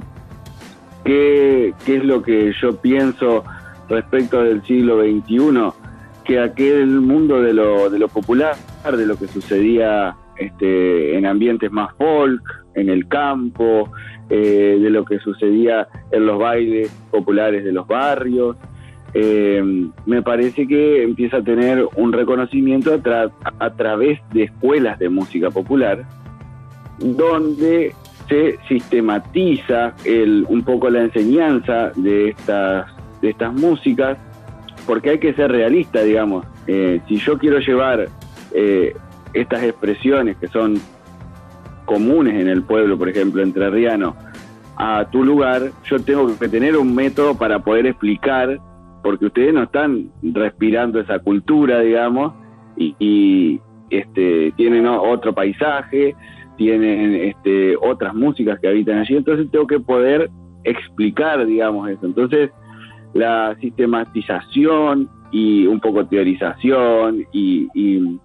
¿qué, 1.03 1.73
¿Qué 1.85 1.97
es 1.97 2.05
lo 2.05 2.21
que 2.21 2.53
yo 2.61 2.75
pienso 2.75 3.43
respecto 3.89 4.43
del 4.43 4.61
siglo 4.63 5.01
XXI? 5.01 5.71
Que 6.23 6.39
aquel 6.39 7.01
mundo 7.01 7.41
de 7.41 7.51
lo, 7.51 7.89
de 7.89 7.97
lo 7.97 8.09
popular, 8.09 8.55
de 8.95 9.05
lo 9.07 9.17
que 9.17 9.27
sucedía 9.27 10.15
este, 10.39 11.17
en 11.17 11.25
ambientes 11.25 11.71
más 11.71 11.93
folk, 11.97 12.41
en 12.79 12.89
el 12.89 13.07
campo, 13.07 13.91
eh, 14.31 14.77
de 14.79 14.91
lo 14.91 15.05
que 15.05 15.17
sucedía 15.17 15.87
en 16.11 16.27
los 16.27 16.37
bailes 16.37 16.91
populares 17.09 17.63
de 17.63 17.71
los 17.71 17.87
barrios. 17.87 18.57
Eh, 19.15 19.89
me 20.05 20.21
parece 20.21 20.67
que 20.67 21.01
empieza 21.01 21.37
a 21.37 21.41
tener 21.41 21.87
un 21.95 22.13
reconocimiento 22.13 22.93
a, 22.93 23.69
través 23.71 24.19
de 24.31 24.43
escuelas 24.43 24.99
de 24.99 25.09
música 25.09 25.49
popular, 25.49 26.05
donde 26.99 27.95
se 28.27 28.59
sistematiza 28.67 29.95
el, 30.05 30.45
un 30.47 30.61
poco 30.61 30.91
la 30.91 31.01
enseñanza 31.01 31.91
de 31.95 32.29
estas, 32.29 32.85
de 33.23 33.31
estas 33.31 33.51
músicas, 33.51 34.15
porque 34.85 35.09
hay 35.09 35.17
que 35.17 35.33
ser 35.33 35.51
realista, 35.51 36.03
digamos. 36.03 36.45
Eh, 36.67 37.01
si 37.07 37.17
yo 37.17 37.39
quiero 37.39 37.57
llevar 37.57 38.09
estas 39.33 39.63
expresiones 39.63 40.37
que 40.37 40.47
son 40.49 40.79
comunes 41.89 42.35
en 42.35 42.47
el 42.47 42.61
pueblo, 42.61 42.99
por 42.99 43.09
ejemplo, 43.09 43.41
entrerriano, 43.41 44.15
a 44.77 45.09
tu 45.09 45.25
lugar, 45.25 45.71
yo 45.85 45.99
tengo 45.99 46.37
que 46.37 46.47
tener 46.47 46.77
un 46.77 46.93
método 46.93 47.35
para 47.35 47.57
poder 47.57 47.87
explicar, 47.87 48.59
porque 49.01 49.25
ustedes 49.25 49.55
no 49.55 49.63
están 49.63 50.11
respirando 50.21 50.99
esa 50.99 51.17
cultura, 51.17 51.79
digamos, 51.79 52.33
y, 52.77 53.59
este, 53.89 54.53
tienen 54.55 54.85
otro 54.85 55.33
paisaje, 55.33 56.15
tienen 56.57 57.15
este, 57.15 57.75
otras 57.75 58.13
músicas 58.13 58.59
que 58.59 58.67
habitan 58.67 58.99
allí, 58.99 59.15
entonces 59.15 59.49
tengo 59.49 59.65
que 59.65 59.79
poder 59.79 60.29
explicar, 60.63 61.43
digamos, 61.47 61.89
eso. 61.89 62.05
Entonces, 62.05 62.51
la 63.15 63.57
sistematización 63.59 65.09
y 65.31 65.65
un 65.65 65.79
poco 65.79 66.05
teorización 66.05 67.25
y, 67.31 67.67
y, 67.73 68.19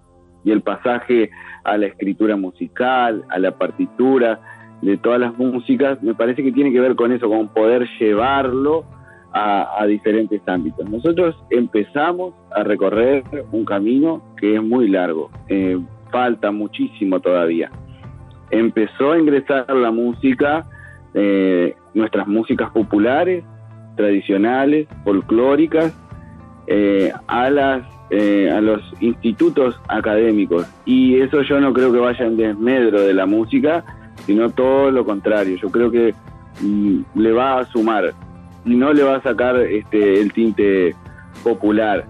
el 0.45 0.61
pasaje 0.61 1.31
a 1.65 1.77
la 1.77 1.87
escritura 1.87 2.35
musical, 2.35 3.25
a 3.29 3.39
la 3.39 3.57
partitura 3.57 4.39
de 4.81 4.97
todas 4.97 5.19
las 5.19 5.37
músicas, 5.37 6.01
me 6.03 6.13
parece 6.13 6.43
que 6.43 6.51
tiene 6.51 6.71
que 6.71 6.79
ver 6.79 6.95
con 6.95 7.11
eso, 7.11 7.27
con 7.27 7.49
poder 7.49 7.87
llevarlo 7.99 8.85
a, 9.37 9.85
diferentes 9.85 10.41
ámbitos. 10.47 10.89
Nosotros 10.89 11.35
empezamos 11.49 12.33
a 12.55 12.63
recorrer 12.63 13.23
un 13.51 13.65
camino 13.65 14.23
que 14.37 14.55
es 14.55 14.63
muy 14.63 14.87
largo, 14.87 15.29
eh, 15.49 15.77
falta 16.09 16.51
muchísimo 16.51 17.19
todavía. 17.19 17.69
Empezó 18.49 19.11
a 19.11 19.19
ingresar 19.19 19.69
la 19.75 19.91
música, 19.91 20.65
eh, 21.13 21.75
nuestras 21.93 22.27
músicas 22.27 22.69
populares, 22.69 23.43
tradicionales, 23.97 24.87
folclóricas, 25.03 25.93
eh, 26.67 27.11
a 27.27 27.49
las 27.49 27.83
eh, 28.09 28.51
a 28.51 28.61
los 28.61 28.81
institutos 28.99 29.79
académicos. 29.87 30.67
Y 30.85 31.19
eso 31.19 31.41
yo 31.41 31.59
no 31.59 31.73
creo 31.73 31.91
que 31.91 31.99
vaya 31.99 32.25
en 32.25 32.37
desmedro 32.37 33.01
de 33.01 33.13
la 33.13 33.25
música 33.25 33.83
sino 34.25 34.49
todo 34.49 34.91
lo 34.91 35.05
contrario. 35.05 35.57
Yo 35.57 35.69
creo 35.69 35.91
que 35.91 36.13
mm, 36.61 36.99
le 37.15 37.31
va 37.31 37.59
a 37.59 37.65
sumar 37.65 38.13
y 38.65 38.75
no 38.75 38.93
le 38.93 39.03
va 39.03 39.17
a 39.17 39.21
sacar 39.21 39.57
este 39.57 40.21
el 40.21 40.33
tinte 40.33 40.95
popular. 41.43 42.05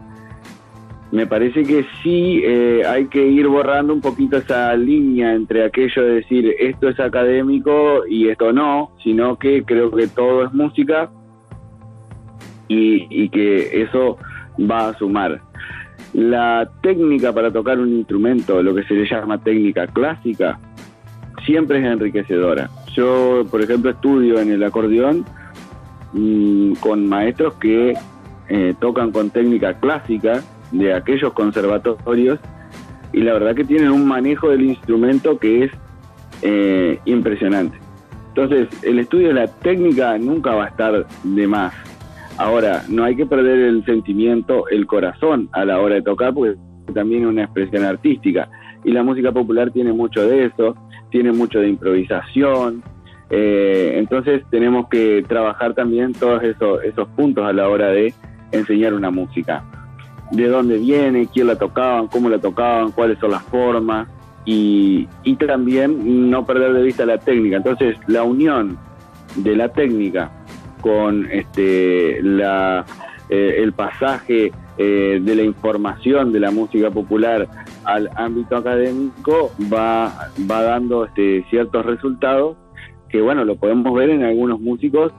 Me 1.12 1.28
parece 1.28 1.64
que 1.64 1.86
sí 2.02 2.42
eh, 2.44 2.84
hay 2.86 3.06
que 3.06 3.26
ir 3.26 3.48
borrando 3.48 3.94
un 3.94 4.02
poquito 4.02 4.38
esa 4.38 4.76
línea 4.76 5.34
entre 5.34 5.64
aquello 5.64 6.02
de 6.02 6.16
decir 6.16 6.56
esto 6.60 6.90
es 6.90 7.00
académico 7.00 8.06
y 8.08 8.30
esto 8.30 8.52
no, 8.52 8.92
sino 9.04 9.38
que 9.38 9.64
creo 9.64 9.92
que 9.92 10.08
todo 10.08 10.46
es 10.46 10.54
música 10.54 11.10
y, 12.68 13.08
y 13.10 13.30
que 13.30 13.82
eso 13.82 14.18
va 14.60 14.90
a 14.90 14.98
sumar. 14.98 15.42
La 16.16 16.72
técnica 16.82 17.34
para 17.34 17.52
tocar 17.52 17.78
un 17.78 17.90
instrumento, 17.90 18.64
lo 18.64 18.74
que 18.74 18.84
se 18.84 18.94
le 18.94 19.06
llama 19.06 19.38
técnica 19.38 19.86
clásica, 19.86 20.58
siempre 21.46 21.80
es 21.80 21.86
enriquecedora. 21.86 22.70
Yo, 22.94 23.46
por 23.52 23.62
ejemplo, 23.62 23.92
estudio 23.92 24.40
en 24.40 24.50
el 24.50 24.64
acordeón 24.64 25.26
mm, 26.14 26.76
con 26.76 27.06
maestros 27.10 27.56
que 27.56 27.96
eh, 28.48 28.74
tocan 28.80 29.12
con 29.12 29.30
técnica 29.30 29.74
clásica 29.74 30.42
de 30.72 30.94
aquellos 30.94 31.34
conservatorios 31.34 32.40
y 33.12 33.20
la 33.20 33.34
verdad 33.34 33.54
que 33.54 33.66
tienen 33.66 33.92
un 33.92 34.08
manejo 34.08 34.50
del 34.50 34.64
instrumento 34.64 35.38
que 35.38 35.66
es 35.66 35.72
eh, 36.44 36.98
impresionante. 37.04 37.78
Entonces, 38.30 38.70
el 38.84 39.00
estudio 39.00 39.28
de 39.28 39.34
la 39.34 39.48
técnica 39.48 40.18
nunca 40.18 40.56
va 40.56 40.64
a 40.64 40.68
estar 40.70 41.06
de 41.26 41.46
más. 41.46 41.74
Ahora, 42.38 42.84
no 42.90 43.06
hay 43.06 43.16
que 43.16 43.26
perder 43.26 43.60
el 43.60 43.86
sentimiento, 43.86 44.68
el 44.70 44.86
corazón 44.86 45.48
a 45.54 45.64
la 45.64 45.80
hora 45.80 45.96
de 45.96 46.02
tocar, 46.02 46.34
porque 46.34 46.58
también 46.94 47.24
es 47.24 47.30
una 47.30 47.44
expresión 47.44 47.86
artística. 47.86 48.50
Y 48.84 48.92
la 48.92 49.04
música 49.04 49.32
popular 49.32 49.72
tiene 49.72 49.94
mucho 49.94 50.28
de 50.28 50.46
eso, 50.46 50.76
tiene 51.10 51.32
mucho 51.32 51.60
de 51.60 51.70
improvisación. 51.70 52.84
Eh, 53.30 53.94
entonces 53.96 54.44
tenemos 54.52 54.90
que 54.90 55.24
trabajar 55.28 55.74
también 55.74 56.12
todos 56.12 56.44
esos, 56.44 56.84
esos 56.84 57.08
puntos 57.10 57.46
a 57.46 57.54
la 57.54 57.70
hora 57.70 57.88
de 57.88 58.14
enseñar 58.52 58.94
una 58.94 59.12
música. 59.12 59.64
De 60.32 60.48
dónde 60.48 60.78
viene, 60.78 61.30
quién 61.34 61.48
la 61.48 61.56
tocaban, 61.56 62.08
cómo 62.08 62.30
la 62.30 62.40
tocaban, 62.40 62.92
cuáles 62.92 63.18
son 63.20 63.32
las 63.32 63.44
formas. 63.44 64.10
Y, 64.44 65.08
y 65.24 65.36
también 65.38 66.30
no 66.30 66.46
perder 66.46 66.74
de 66.74 66.84
vista 66.84 67.06
la 67.06 67.18
técnica. 67.18 67.58
Entonces 67.58 67.98
la 68.08 68.24
unión 68.24 68.78
de 69.38 69.56
la 69.56 69.70
técnica 69.70 70.32
con 70.86 71.26
este, 71.32 72.22
la, 72.22 72.86
eh, 73.28 73.56
el 73.58 73.74
pasaje 73.74 74.52
eh, 74.78 75.20
de 75.20 75.36
la 75.36 75.42
información 75.42 76.32
de 76.32 76.40
la 76.40 76.52
música 76.52 76.92
popular 76.92 77.48
al 77.86 78.08
ámbito 78.16 78.56
académico 78.56 79.52
va, 79.74 80.14
va 80.48 80.62
dando 80.62 81.06
este, 81.06 81.44
ciertos 81.50 81.88
resultados 81.88 82.56
que 83.10 83.20
bueno, 83.20 83.46
lo 83.46 83.56
podemos 83.56 83.96
ver 83.96 84.12
en 84.12 84.22
algunos 84.22 84.62
músicos. 84.62 85.12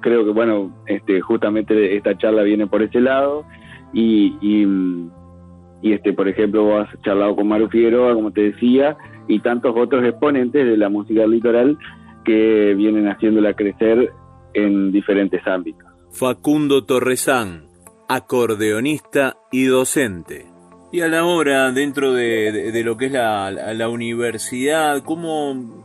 Creo 0.00 0.24
que 0.24 0.30
bueno, 0.30 0.72
este, 0.86 1.20
justamente 1.20 1.94
esta 1.94 2.16
charla 2.16 2.42
viene 2.42 2.66
por 2.66 2.80
ese 2.80 3.02
lado 3.02 3.44
y, 3.92 4.38
y, 4.40 5.92
este, 5.92 6.14
por 6.14 6.28
ejemplo, 6.28 6.64
vos 6.64 6.88
has 6.88 7.02
charlado 7.02 7.36
con 7.36 7.46
Maru 7.46 7.68
Figueroa, 7.68 8.14
como 8.14 8.30
te 8.30 8.52
decía, 8.52 8.96
y 9.26 9.40
tantos 9.40 9.76
otros 9.76 10.02
exponentes 10.02 10.64
de 10.64 10.78
la 10.78 10.88
música 10.88 11.26
litoral 11.26 11.76
que 12.24 12.74
vienen 12.74 13.06
haciéndola 13.08 13.52
crecer 13.52 14.12
en 14.54 14.92
diferentes 14.92 15.46
ámbitos. 15.46 15.86
Facundo 16.10 16.84
Torresán, 16.84 17.66
acordeonista 18.08 19.36
y 19.52 19.64
docente. 19.64 20.46
Y 20.90 21.02
a 21.02 21.08
la 21.08 21.24
hora, 21.24 21.70
dentro 21.70 22.14
de, 22.14 22.82
lo 22.84 22.96
que 22.96 23.06
es 23.06 23.12
la, 23.12 23.88
universidad, 23.90 25.02
¿cómo, 25.04 25.84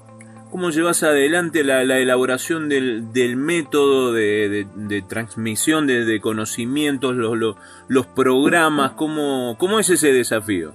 ¿cómo 0.49 0.69
llevas 0.69 1.03
adelante 1.03 1.65
la, 1.65 1.81
elaboración 1.81 2.69
del, 2.69 3.35
método 3.35 4.13
de, 4.13 4.65
transmisión 5.09 5.87
de, 5.87 6.19
conocimientos, 6.21 7.15
los, 7.15 7.57
los, 7.89 8.07
programas? 8.07 8.93
¿Cómo, 8.93 9.57
¿Cómo 9.59 9.79
es 9.79 9.89
ese 9.89 10.13
desafío? 10.13 10.73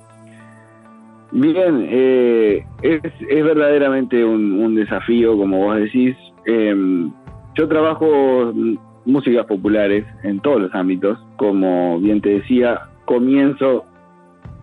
Bien, 1.30 1.86
eh, 1.88 2.66
es, 2.82 3.00
es, 3.04 3.44
verdaderamente 3.44 4.24
un, 4.24 4.74
desafío, 4.74 5.36
como 5.38 5.58
vos 5.58 5.76
decís. 5.76 6.16
Em, 6.44 7.12
yo 7.58 7.66
trabajo 7.66 8.52
músicas 9.04 9.44
populares 9.46 10.06
en 10.22 10.38
todos 10.38 10.60
los 10.60 10.74
ámbitos, 10.74 11.18
como 11.36 11.98
bien 11.98 12.20
te 12.20 12.28
decía, 12.28 12.82
comienzo 13.04 13.84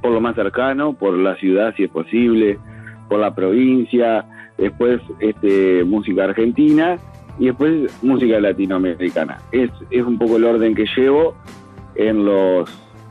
por 0.02 0.14
lo 0.14 0.22
más 0.22 0.36
cercano, 0.36 0.94
por 0.94 1.18
la 1.18 1.36
ciudad 1.36 1.74
si 1.76 1.84
es 1.84 1.90
posible, 1.90 2.58
por 3.10 3.20
la 3.20 3.36
provincia, 3.36 4.26
después 4.58 5.02
este, 5.20 5.84
música 5.84 6.24
argentina 6.24 6.98
y 7.38 7.48
después 7.48 8.02
música 8.02 8.40
latinoamericana. 8.40 9.40
Es, 9.52 9.70
es 9.90 10.04
un 10.04 10.18
poco 10.18 10.38
el 10.38 10.46
orden 10.46 10.74
que 10.74 10.86
llevo 10.96 11.36
en 11.96 12.24
los, 12.24 12.70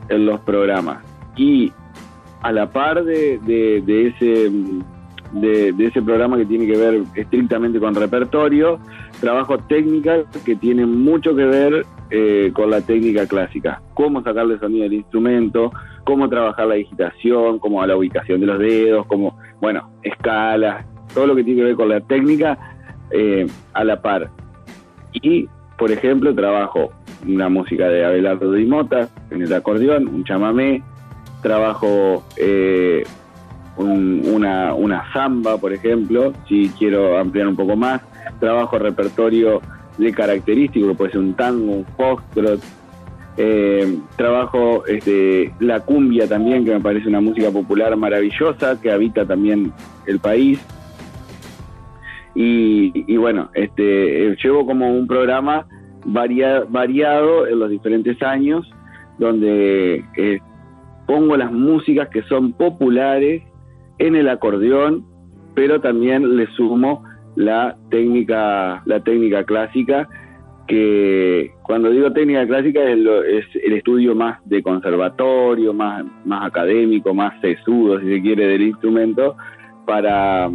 en 0.09 0.25
los 0.25 0.39
programas. 0.39 1.05
Y 1.35 1.71
a 2.41 2.51
la 2.51 2.71
par 2.71 3.03
de, 3.03 3.37
de 3.39 4.07
ese 4.07 4.49
de, 5.35 5.73
ese 5.79 6.01
programa 6.01 6.37
que 6.37 6.45
tiene 6.45 6.65
que 6.65 6.77
ver 6.77 7.03
estrictamente 7.15 7.79
con 7.79 7.95
repertorio, 7.95 8.79
trabajo 9.19 9.57
técnica 9.57 10.23
que 10.45 10.55
tiene 10.55 10.85
mucho 10.85 11.35
que 11.35 11.45
ver 11.45 11.85
eh, 12.11 12.51
con 12.53 12.69
la 12.69 12.81
técnica 12.81 13.25
clásica, 13.27 13.81
cómo 13.93 14.21
sacarle 14.21 14.59
sonido 14.59 14.83
del 14.83 14.93
instrumento, 14.93 15.71
cómo 16.03 16.29
trabajar 16.29 16.67
la 16.67 16.75
digitación, 16.75 17.59
cómo 17.59 17.85
la 17.85 17.97
ubicación 17.97 18.39
de 18.39 18.45
los 18.47 18.59
dedos, 18.59 19.05
cómo, 19.07 19.37
bueno, 19.59 19.89
escalas, 20.03 20.85
todo 21.13 21.27
lo 21.27 21.35
que 21.35 21.43
tiene 21.43 21.61
que 21.61 21.65
ver 21.65 21.75
con 21.75 21.89
la 21.89 22.01
técnica 22.01 22.57
eh, 23.11 23.47
a 23.73 23.83
la 23.83 24.01
par. 24.01 24.29
Y, 25.13 25.47
por 25.77 25.91
ejemplo, 25.91 26.33
trabajo 26.35 26.91
una 27.25 27.49
música 27.49 27.87
de 27.87 28.05
Abelardo 28.05 28.51
Dimota 28.51 29.09
en 29.31 29.41
el 29.41 29.53
acordeón, 29.53 30.07
un 30.07 30.23
chamamé, 30.23 30.83
trabajo 31.41 32.23
eh, 32.37 33.03
una, 33.77 34.73
una 34.73 35.11
samba, 35.11 35.57
por 35.57 35.73
ejemplo, 35.73 36.33
si 36.47 36.69
quiero 36.77 37.17
ampliar 37.17 37.47
un 37.47 37.55
poco 37.55 37.75
más, 37.75 38.01
trabajo 38.39 38.77
repertorio 38.79 39.61
de 39.97 40.11
característico, 40.11 40.93
puede 40.95 41.11
ser 41.11 41.21
un 41.21 41.33
tango, 41.33 41.71
un 41.71 41.85
foxtrot, 41.97 42.61
eh, 43.37 43.97
trabajo 44.15 44.85
este, 44.85 45.53
la 45.59 45.81
cumbia 45.81 46.27
también, 46.27 46.63
que 46.63 46.71
me 46.71 46.79
parece 46.79 47.09
una 47.09 47.21
música 47.21 47.51
popular 47.51 47.95
maravillosa, 47.97 48.79
que 48.79 48.91
habita 48.91 49.25
también 49.25 49.73
el 50.05 50.19
país. 50.19 50.59
Y, 52.37 53.15
bueno, 53.15 53.49
este, 53.53 54.35
llevo 54.43 54.65
como 54.65 54.91
un 54.91 55.07
programa 55.07 55.67
variado 56.05 57.47
en 57.47 57.59
los 57.59 57.69
diferentes 57.69 58.21
años, 58.21 58.69
donde 59.17 60.03
eh, 60.17 60.39
pongo 61.07 61.37
las 61.37 61.51
músicas 61.51 62.09
que 62.09 62.23
son 62.23 62.51
populares 62.51 63.43
en 63.99 64.15
el 64.15 64.27
acordeón, 64.27 65.05
pero 65.53 65.79
también 65.79 66.35
le 66.35 66.47
sumo 66.47 67.03
la 67.35 67.75
técnica, 67.89 68.81
la 68.85 68.99
técnica 69.01 69.43
clásica, 69.43 70.07
que 70.67 71.51
cuando 71.63 71.89
digo 71.89 72.11
técnica 72.11 72.47
clásica 72.47 72.81
es, 72.83 73.45
el 73.63 73.73
estudio 73.73 74.15
más 74.15 74.39
de 74.45 74.63
conservatorio, 74.63 75.73
más, 75.73 76.03
más 76.25 76.45
académico, 76.47 77.13
más 77.13 77.39
sesudo, 77.41 77.99
si 77.99 78.07
se 78.07 78.21
quiere, 78.21 78.47
del 78.47 78.63
instrumento, 78.63 79.35
para, 79.85 80.49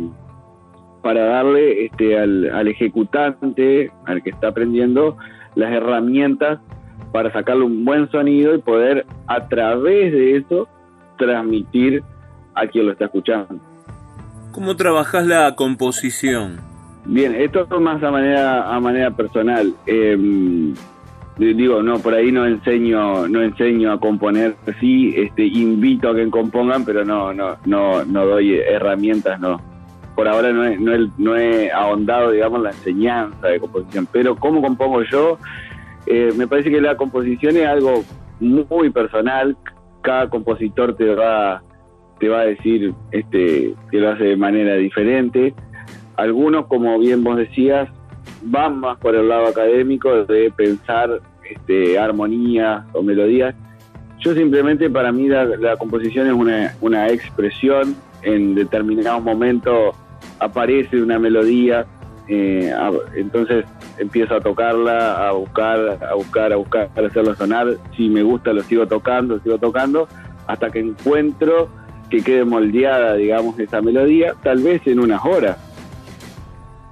para 1.02 1.24
darle 1.24 1.84
este, 1.86 2.18
al, 2.18 2.50
al 2.50 2.68
ejecutante, 2.68 3.92
al 4.06 4.22
que 4.22 4.30
está 4.30 4.48
aprendiendo, 4.48 5.16
las 5.54 5.72
herramientas 5.72 6.60
para 7.12 7.32
sacarle 7.32 7.64
un 7.64 7.84
buen 7.84 8.10
sonido 8.10 8.54
y 8.54 8.58
poder 8.58 9.06
a 9.26 9.48
través 9.48 10.12
de 10.12 10.36
eso 10.36 10.68
transmitir 11.18 12.02
a 12.54 12.66
quien 12.66 12.86
lo 12.86 12.92
está 12.92 13.06
escuchando. 13.06 13.60
¿Cómo 14.52 14.76
trabajas 14.76 15.26
la 15.26 15.54
composición? 15.54 16.69
Bien, 17.06 17.34
esto 17.34 17.66
es 17.70 17.80
más 17.80 18.02
a 18.02 18.10
manera, 18.10 18.74
a 18.74 18.80
manera 18.80 19.10
personal. 19.10 19.74
Em, 19.86 20.74
digo, 21.38 21.82
no, 21.82 21.98
por 21.98 22.14
ahí 22.14 22.30
no 22.30 22.46
enseño, 22.46 23.26
no 23.28 23.42
enseño 23.42 23.92
a 23.92 24.00
componer, 24.00 24.56
sí, 24.78 25.14
este, 25.16 25.44
invito 25.44 26.10
a 26.10 26.14
que 26.14 26.28
compongan, 26.28 26.84
pero 26.84 27.04
no, 27.04 27.32
no, 27.32 27.56
no, 27.64 28.04
no 28.04 28.26
doy 28.26 28.54
herramientas, 28.58 29.40
no. 29.40 29.60
Por 30.14 30.28
ahora 30.28 30.52
no 30.52 30.64
he, 30.64 30.76
no, 30.76 30.94
he, 30.94 31.08
no 31.16 31.36
he 31.36 31.72
ahondado, 31.72 32.30
digamos, 32.32 32.60
la 32.62 32.70
enseñanza 32.70 33.48
de 33.48 33.58
composición, 33.58 34.06
pero 34.12 34.36
cómo 34.36 34.60
compongo 34.60 35.02
yo, 35.04 35.38
eh, 36.06 36.30
me 36.36 36.46
parece 36.46 36.70
que 36.70 36.80
la 36.80 36.96
composición 36.96 37.56
es 37.56 37.66
algo 37.66 38.04
muy 38.40 38.90
personal, 38.90 39.56
cada 40.02 40.28
compositor 40.28 40.94
te 40.96 41.14
va, 41.14 41.62
te 42.18 42.28
va 42.28 42.40
a 42.40 42.44
decir 42.46 42.92
este, 43.12 43.74
que 43.90 43.98
lo 43.98 44.10
hace 44.10 44.24
de 44.24 44.36
manera 44.36 44.74
diferente. 44.74 45.54
Algunos, 46.20 46.66
como 46.66 46.98
bien 46.98 47.24
vos 47.24 47.38
decías, 47.38 47.88
van 48.42 48.78
más 48.78 48.98
por 48.98 49.14
el 49.14 49.26
lado 49.30 49.46
académico 49.46 50.24
de 50.26 50.52
pensar 50.54 51.18
este, 51.48 51.98
armonías 51.98 52.84
o 52.92 53.02
melodías. 53.02 53.54
Yo 54.18 54.34
simplemente 54.34 54.90
para 54.90 55.12
mí 55.12 55.28
la, 55.28 55.78
composición 55.78 56.26
es 56.26 56.34
una, 56.34 56.74
una, 56.82 57.08
expresión, 57.08 57.96
en 58.20 58.54
determinados 58.54 59.22
momentos 59.22 59.96
aparece 60.40 61.00
una 61.00 61.18
melodía, 61.18 61.86
eh, 62.28 62.70
entonces 63.16 63.64
empiezo 63.96 64.34
a 64.34 64.40
tocarla, 64.42 65.26
a 65.26 65.32
buscar, 65.32 66.04
a 66.04 66.14
buscar, 66.16 66.52
a 66.52 66.56
buscar, 66.56 66.88
para 66.94 67.06
hacerlo 67.06 67.34
sonar, 67.34 67.78
si 67.96 68.10
me 68.10 68.22
gusta 68.22 68.52
lo 68.52 68.62
sigo 68.62 68.86
tocando, 68.86 69.38
sigo 69.40 69.56
tocando, 69.56 70.06
hasta 70.46 70.68
que 70.68 70.80
encuentro 70.80 71.70
que 72.10 72.22
quede 72.22 72.44
moldeada, 72.44 73.14
digamos, 73.14 73.58
esa 73.58 73.80
melodía, 73.80 74.34
tal 74.42 74.58
vez 74.62 74.86
en 74.86 75.00
unas 75.00 75.24
horas 75.24 75.69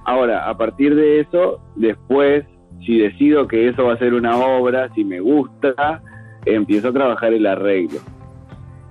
Ahora, 0.09 0.49
a 0.49 0.57
partir 0.57 0.95
de 0.95 1.19
eso, 1.19 1.61
después, 1.75 2.43
si 2.83 2.97
decido 2.97 3.47
que 3.47 3.67
eso 3.67 3.83
va 3.83 3.93
a 3.93 3.97
ser 3.99 4.15
una 4.15 4.37
obra, 4.37 4.89
si 4.95 5.03
me 5.03 5.19
gusta, 5.19 6.01
empiezo 6.45 6.87
a 6.87 6.93
trabajar 6.93 7.31
el 7.31 7.45
arreglo. 7.45 7.99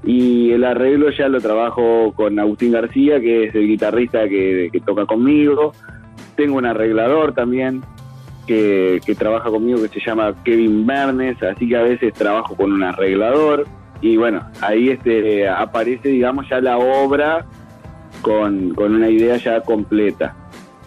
Y 0.04 0.52
el 0.52 0.62
arreglo 0.62 1.11
ya 1.11 1.26
lo 1.26 1.40
trabajo 1.40 2.12
con 2.14 2.38
Agustín 2.38 2.70
García, 2.70 3.20
que 3.20 3.46
es 3.46 3.54
el 3.57 3.66
guitarrista 3.66 4.28
que, 4.28 4.70
toca 4.87 5.07
conmigo. 5.07 5.72
Tengo 6.37 6.57
un 6.57 6.66
arreglador 6.66 7.33
también 7.33 7.83
que, 8.46 9.00
trabaja 9.18 9.50
conmigo 9.50 9.83
que 9.83 9.88
se 9.88 9.98
llama 9.98 10.33
Kevin 10.44 10.87
Bernes, 10.87 11.42
así 11.42 11.68
que 11.68 11.78
a 11.78 11.83
veces 11.83 12.14
trabajo 12.14 12.54
con 12.54 12.72
un 12.72 12.85
arreglador. 12.85 13.66
Y 14.00 14.16
bueno, 14.16 14.48
ahí 14.61 14.90
este, 14.90 15.48
aparece, 15.48 16.11
digamos, 16.11 16.48
ya 16.48 16.61
la 16.61 16.78
obra 16.78 17.44
con, 18.22 18.72
con 18.76 18.94
una 18.94 19.11
idea 19.11 19.37
ya 19.37 19.61
completa. 19.62 20.37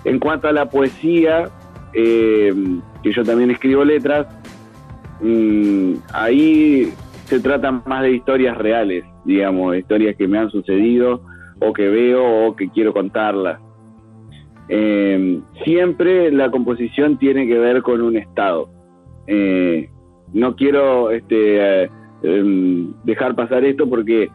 En 0.03 0.19
cuanto 0.19 0.47
a 0.47 0.51
la 0.51 0.69
poesía, 0.69 1.49
eh, 1.93 2.53
que 3.03 3.11
yo 3.11 3.23
también 3.23 3.51
escribo 3.51 3.83
letras, 3.83 4.27
mm, 5.21 5.93
ahí 6.13 6.91
se 7.25 7.39
tratan 7.39 7.83
más 7.85 8.03
de 8.03 8.11
historias 8.11 8.57
reales, 8.57 9.05
digamos, 9.25 9.77
historias 9.77 10.15
que 10.15 10.27
me 10.27 10.37
han 10.37 10.49
sucedido 10.49 11.21
o 11.59 11.73
que 11.73 11.87
veo 11.89 12.47
o 12.47 12.55
que 12.55 12.69
quiero 12.69 12.93
contarlas. 12.93 13.59
Eh, 14.67 15.39
siempre 15.63 16.31
la 16.31 16.49
composición 16.49 17.17
tiene 17.17 17.47
que 17.47 17.57
ver 17.57 17.81
con 17.81 18.01
un 18.01 18.17
estado. 18.17 18.69
Eh, 19.27 19.89
no 20.33 20.55
quiero 20.55 21.11
este, 21.11 21.89
em, 22.23 22.93
dejar 23.03 23.35
pasar 23.35 23.65
esto 23.65 23.87
porque 23.87 24.29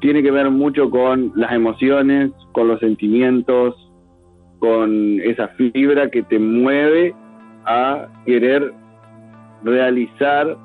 tiene 0.00 0.22
que 0.22 0.30
ver 0.30 0.50
mucho 0.50 0.90
con 0.90 1.32
las 1.36 1.52
emociones, 1.52 2.32
con 2.52 2.68
los 2.68 2.80
sentimientos, 2.80 3.91
con 4.62 5.20
esa 5.22 5.48
fibra 5.48 6.08
que 6.08 6.22
te 6.22 6.38
mueve 6.38 7.12
a 7.64 8.06
querer 8.24 8.72
realizar, 9.64 10.56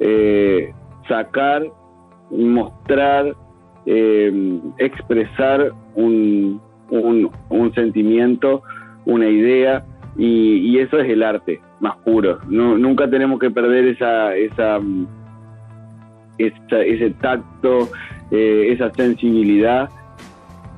eh, 0.00 0.72
sacar, 1.06 1.66
mostrar, 2.30 3.36
eh, 3.84 4.58
expresar 4.78 5.70
un, 5.94 6.62
un, 6.88 7.74
sentimiento, 7.74 8.62
una 9.04 9.28
idea, 9.28 9.84
y, 10.16 10.78
eso 10.78 10.98
es 10.98 11.10
el 11.10 11.22
arte 11.22 11.60
más 11.80 11.98
puro. 12.06 12.38
nunca 12.48 13.10
tenemos 13.10 13.38
que 13.38 13.50
perder 13.50 13.88
esa, 13.88 14.34
esa, 14.34 14.80
ese 16.38 17.10
tacto, 17.20 17.90
eh, 18.30 18.68
esa 18.70 18.90
sensibilidad 18.94 19.90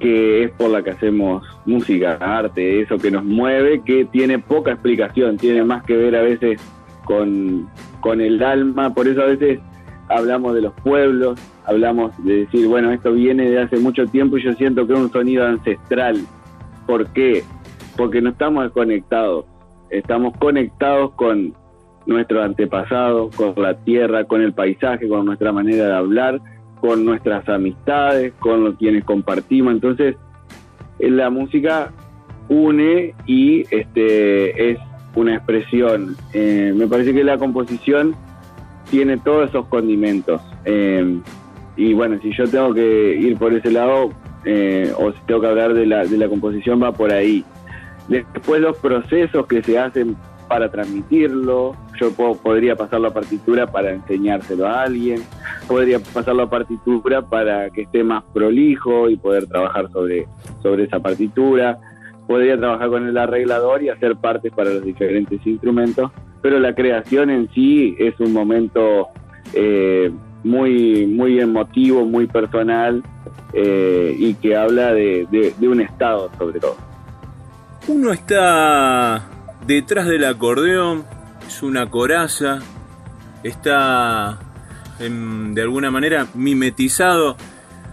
que 0.01 0.43
es 0.43 0.51
por 0.51 0.71
la 0.71 0.83
que 0.83 0.91
hacemos 0.91 1.45
música, 1.69 2.17
arte, 2.21 2.81
eso 2.81 2.97
que 2.99 3.11
nos 3.11 3.25
mueve, 3.25 3.83
que 3.83 4.07
tiene 4.07 4.39
poca 4.39 4.73
explicación, 4.73 5.37
tiene 5.37 5.63
más 5.63 5.85
que 5.85 5.97
ver 5.97 6.17
a 6.17 6.23
veces 6.23 6.61
con, 7.05 7.69
el 8.21 8.43
alma, 8.43 8.95
por 8.95 9.07
eso 9.07 9.23
a 9.23 9.27
veces 9.27 9.61
hablamos 10.09 10.55
de 10.55 10.63
los 10.63 10.73
pueblos, 10.83 11.39
hablamos 11.67 12.13
de 12.25 12.47
decir, 12.47 12.67
bueno, 12.67 12.91
esto 12.91 13.13
viene 13.13 13.51
de 13.51 13.61
hace 13.61 13.77
mucho 13.79 14.07
tiempo 14.07 14.39
y 14.39 14.43
yo 14.43 14.55
siento 14.55 14.87
que 14.87 14.95
es 14.95 14.99
un 14.99 15.13
sonido 15.13 15.47
ancestral. 15.47 16.19
¿Por 16.87 17.07
qué? 17.09 17.45
Porque 17.97 18.23
no 18.23 18.31
estamos 18.31 18.65
desconectados, 18.65 19.45
estamos 19.91 20.37
conectados 20.39 21.13
con 21.13 21.55
nuestro 22.07 22.43
antepasado, 22.43 23.29
con 23.37 23.55
la 23.63 23.75
tierra, 23.75 24.25
con 24.25 24.41
el 24.41 24.55
paisaje, 24.55 25.07
con 25.07 25.27
nuestra 25.27 25.53
manera 25.53 25.87
de 25.87 25.95
hablar, 25.95 26.41
con 26.81 27.05
nuestras 27.05 27.47
amistades, 27.49 28.33
con 28.39 28.73
quienes 28.77 29.05
compartimos. 29.05 29.75
Entonces, 29.75 30.17
la 30.99 31.31
música 31.31 31.93
une 32.49 33.15
y 33.27 33.63
este 33.71 34.71
es 34.71 34.79
una 35.15 35.35
expresión. 35.35 36.17
Eh, 36.33 36.73
me 36.75 36.87
parece 36.87 37.13
que 37.13 37.25
la 37.25 37.39
composición 37.39 38.15
tiene 38.91 39.19
todos 39.19 39.51
esos 39.51 39.67
condimentos. 39.67 40.41
Eh, 40.65 41.21
y 41.77 41.93
bueno, 41.95 42.19
si 42.23 42.33
yo 42.33 42.49
tengo 42.49 42.75
que 42.75 43.17
ir 43.17 43.37
por 43.37 43.53
ese 43.53 43.71
lado, 43.71 44.11
eh, 44.45 44.93
o 44.99 45.13
si 45.13 45.19
tengo 45.27 45.41
que 45.41 45.47
hablar 45.47 45.75
de 45.75 45.87
la, 45.87 46.05
de 46.05 46.17
la 46.17 46.29
composición, 46.29 46.83
va 46.83 46.93
por 46.93 47.13
ahí. 47.13 47.45
Después 48.09 48.61
los 48.61 48.79
procesos 48.79 49.47
que 49.47 49.63
se 49.63 49.79
hacen 49.79 50.17
para 50.49 50.71
transmitirlo, 50.71 51.77
yo 52.01 52.13
podría 52.13 52.75
pasar 52.75 53.01
la 53.01 53.11
partitura 53.11 53.67
para 53.67 53.93
enseñárselo 53.93 54.67
a 54.67 54.83
alguien, 54.83 55.23
podría 55.67 55.99
pasar 56.01 56.35
la 56.35 56.49
partitura 56.49 57.23
para 57.23 57.71
que 57.71 57.83
esté 57.83 58.03
más 58.03 58.25
prolijo 58.33 59.09
y 59.11 59.17
poder 59.17 59.47
trabajar 59.47 59.91
sobre, 59.93 60.27
sobre 60.63 60.85
esa 60.85 61.01
partitura, 61.01 61.79
podría 62.27 62.57
trabajar 62.57 62.89
con 62.89 63.07
el 63.07 63.17
arreglador 63.17 63.83
y 63.83 63.91
hacer 63.91 64.17
partes 64.17 64.53
para 64.53 64.71
los 64.71 64.85
diferentes 64.85 65.47
instrumentos, 65.47 66.11
pero 66.41 66.59
la 66.59 66.75
creación 66.75 67.31
en 67.31 67.49
sí 67.51 67.95
es 67.99 68.19
un 68.21 68.33
momento 68.33 69.09
eh, 69.55 70.11
muy, 70.45 71.07
muy 71.07 71.41
emotivo, 71.41 72.05
muy 72.05 72.27
personal 72.27 73.03
eh, 73.53 74.15
y 74.19 74.35
que 74.35 74.57
habla 74.57 74.93
de, 74.93 75.55
de 75.59 75.69
un 75.69 75.81
estado 75.81 76.31
sobre 76.39 76.61
todo. 76.61 76.77
Uno 77.89 78.13
está 78.13 79.38
detrás 79.69 80.07
del 80.07 80.25
acordeón, 80.25 81.05
es 81.47 81.63
una 81.63 81.91
coraza, 81.91 82.61
está 83.45 84.39
de 84.99 85.63
alguna 85.63 85.91
manera 85.93 86.27
mimetizado 86.35 87.37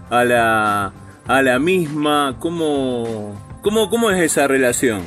a 0.09 0.23
la, 0.23 0.93
a 1.27 1.41
la 1.41 1.59
misma. 1.59 2.37
¿Cómo, 2.39 3.35
cómo, 3.61 3.89
cómo 3.89 4.09
es 4.09 4.21
esa 4.21 4.47
relación? 4.47 5.01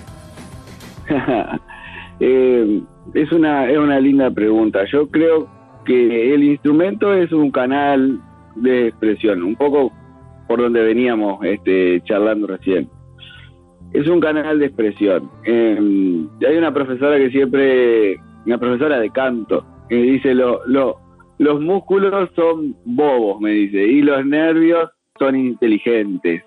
Eh, 2.20 2.82
es, 3.14 3.30
una, 3.30 3.70
es 3.70 3.78
una 3.78 4.00
linda 4.00 4.28
pregunta. 4.28 4.80
Yo 4.90 5.08
creo 5.08 5.48
que 5.84 6.34
el 6.34 6.42
instrumento 6.42 7.14
es 7.14 7.30
un 7.30 7.52
canal 7.52 8.20
de 8.56 8.88
expresión, 8.88 9.44
un 9.44 9.54
poco 9.54 9.92
por 10.48 10.60
donde 10.60 10.82
veníamos 10.82 11.38
este, 11.44 12.02
charlando 12.02 12.48
recién 12.48 12.90
es 13.92 14.08
un 14.08 14.20
canal 14.20 14.58
de 14.58 14.66
expresión. 14.66 15.30
Eh, 15.44 16.26
hay 16.46 16.56
una 16.56 16.72
profesora 16.72 17.16
que 17.16 17.30
siempre, 17.30 18.20
una 18.46 18.58
profesora 18.58 18.98
de 18.98 19.10
canto, 19.10 19.64
que 19.88 19.96
dice, 19.96 20.34
lo, 20.34 20.60
lo, 20.66 20.96
los 21.38 21.60
músculos 21.60 22.30
son 22.34 22.76
bobos, 22.84 23.40
me 23.40 23.50
dice, 23.50 23.84
y 23.84 24.02
los 24.02 24.24
nervios 24.26 24.90
son 25.18 25.36
inteligentes. 25.36 26.42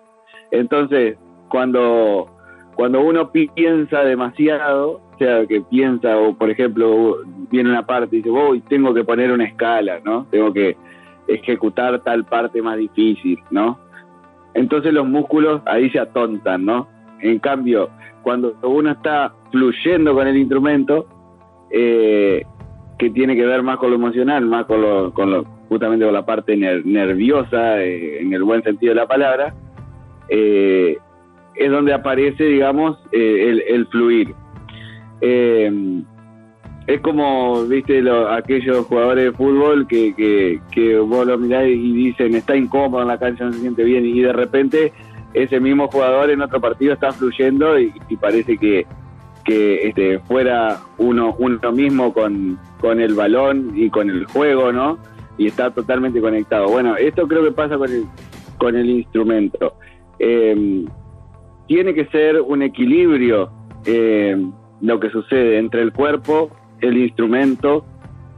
Entonces, 0.51 1.17
cuando, 1.49 2.27
cuando 2.75 3.01
uno 3.01 3.31
piensa 3.31 4.01
demasiado, 4.01 5.01
o 5.13 5.17
sea, 5.17 5.45
que 5.45 5.61
piensa, 5.61 6.17
o 6.17 6.37
por 6.37 6.49
ejemplo, 6.49 7.17
viene 7.49 7.69
una 7.69 7.85
parte 7.85 8.15
y 8.15 8.19
dice, 8.19 8.29
voy, 8.29 8.61
tengo 8.61 8.93
que 8.93 9.03
poner 9.03 9.31
una 9.31 9.45
escala, 9.45 9.99
¿no? 10.03 10.25
Tengo 10.29 10.53
que 10.53 10.75
ejecutar 11.27 12.03
tal 12.03 12.25
parte 12.25 12.61
más 12.61 12.77
difícil, 12.77 13.37
¿no? 13.49 13.79
Entonces 14.53 14.93
los 14.93 15.07
músculos 15.07 15.61
ahí 15.65 15.89
se 15.89 15.99
atontan, 15.99 16.65
¿no? 16.65 16.87
En 17.21 17.39
cambio, 17.39 17.89
cuando 18.23 18.55
uno 18.63 18.91
está 18.91 19.33
fluyendo 19.51 20.13
con 20.13 20.27
el 20.27 20.37
instrumento, 20.37 21.07
eh, 21.69 22.43
que 22.97 23.09
tiene 23.09 23.35
que 23.35 23.45
ver 23.45 23.63
más 23.63 23.77
con 23.77 23.89
lo 23.89 23.95
emocional, 23.95 24.45
más 24.45 24.65
con 24.65 24.81
lo, 24.81 25.13
con 25.13 25.31
lo 25.31 25.43
justamente 25.69 26.05
con 26.05 26.13
la 26.13 26.25
parte 26.25 26.55
nerviosa, 26.57 27.81
eh, 27.81 28.21
en 28.21 28.33
el 28.33 28.43
buen 28.43 28.61
sentido 28.61 28.91
de 28.91 28.95
la 28.95 29.07
palabra, 29.07 29.55
eh, 30.29 30.97
es 31.55 31.71
donde 31.71 31.93
aparece, 31.93 32.43
digamos, 32.43 32.97
el, 33.11 33.87
fluir. 33.87 34.33
es 35.21 37.01
como, 37.01 37.63
viste, 37.63 38.03
aquellos 38.29 38.85
jugadores 38.85 39.25
de 39.25 39.31
fútbol 39.31 39.87
que, 39.87 40.13
que, 40.15 40.59
que 40.71 40.97
vos 40.97 41.25
lo 41.25 41.37
mirás 41.37 41.67
y 41.67 41.93
dicen 41.93 42.35
está 42.35 42.55
incómodo 42.55 43.01
en 43.01 43.07
la 43.07 43.17
cancha, 43.17 43.45
no 43.45 43.53
se 43.53 43.59
siente 43.59 43.83
bien, 43.83 44.05
y 44.05 44.21
de 44.21 44.33
repente 44.33 44.93
ese 45.33 45.59
mismo 45.59 45.87
jugador 45.87 46.29
en 46.29 46.41
otro 46.41 46.59
partido 46.59 46.93
está 46.93 47.11
fluyendo 47.11 47.79
y, 47.79 47.91
parece 48.19 48.57
que, 48.57 48.85
que 49.45 49.87
este, 49.87 50.19
fuera 50.19 50.79
uno, 50.97 51.35
uno 51.39 51.71
mismo 51.71 52.13
con, 52.13 52.59
con 52.79 52.99
el 52.99 53.13
balón 53.13 53.71
y 53.75 53.89
con 53.89 54.09
el 54.09 54.25
juego, 54.25 54.71
¿no? 54.71 54.97
Y 55.37 55.47
está 55.47 55.71
totalmente 55.71 56.21
conectado. 56.21 56.67
Bueno, 56.67 56.95
esto 56.97 57.27
creo 57.27 57.43
que 57.43 57.51
pasa 57.51 57.77
con 57.77 57.91
el, 57.91 58.05
con 58.57 58.75
el 58.75 58.89
instrumento. 58.89 59.75
Eh, 60.19 60.85
tiene 61.67 61.93
que 61.93 62.05
ser 62.07 62.41
un 62.41 62.61
equilibrio 62.61 63.49
eh, 63.85 64.35
lo 64.81 64.99
que 64.99 65.09
sucede 65.09 65.57
entre 65.57 65.81
el 65.81 65.93
cuerpo, 65.93 66.51
el 66.81 66.97
instrumento, 66.97 67.85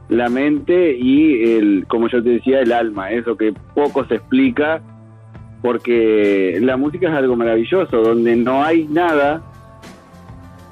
la 0.08 0.28
mente 0.28 0.96
y 0.96 1.54
el, 1.54 1.86
como 1.88 2.08
yo 2.08 2.22
te 2.22 2.30
decía, 2.30 2.60
el 2.60 2.72
alma, 2.72 3.10
eso 3.10 3.36
que 3.36 3.54
poco 3.74 4.04
se 4.06 4.16
explica 4.16 4.82
porque 5.64 6.58
la 6.60 6.76
música 6.76 7.08
es 7.08 7.14
algo 7.14 7.36
maravilloso, 7.36 8.02
donde 8.02 8.36
no 8.36 8.62
hay 8.62 8.84
nada, 8.84 9.42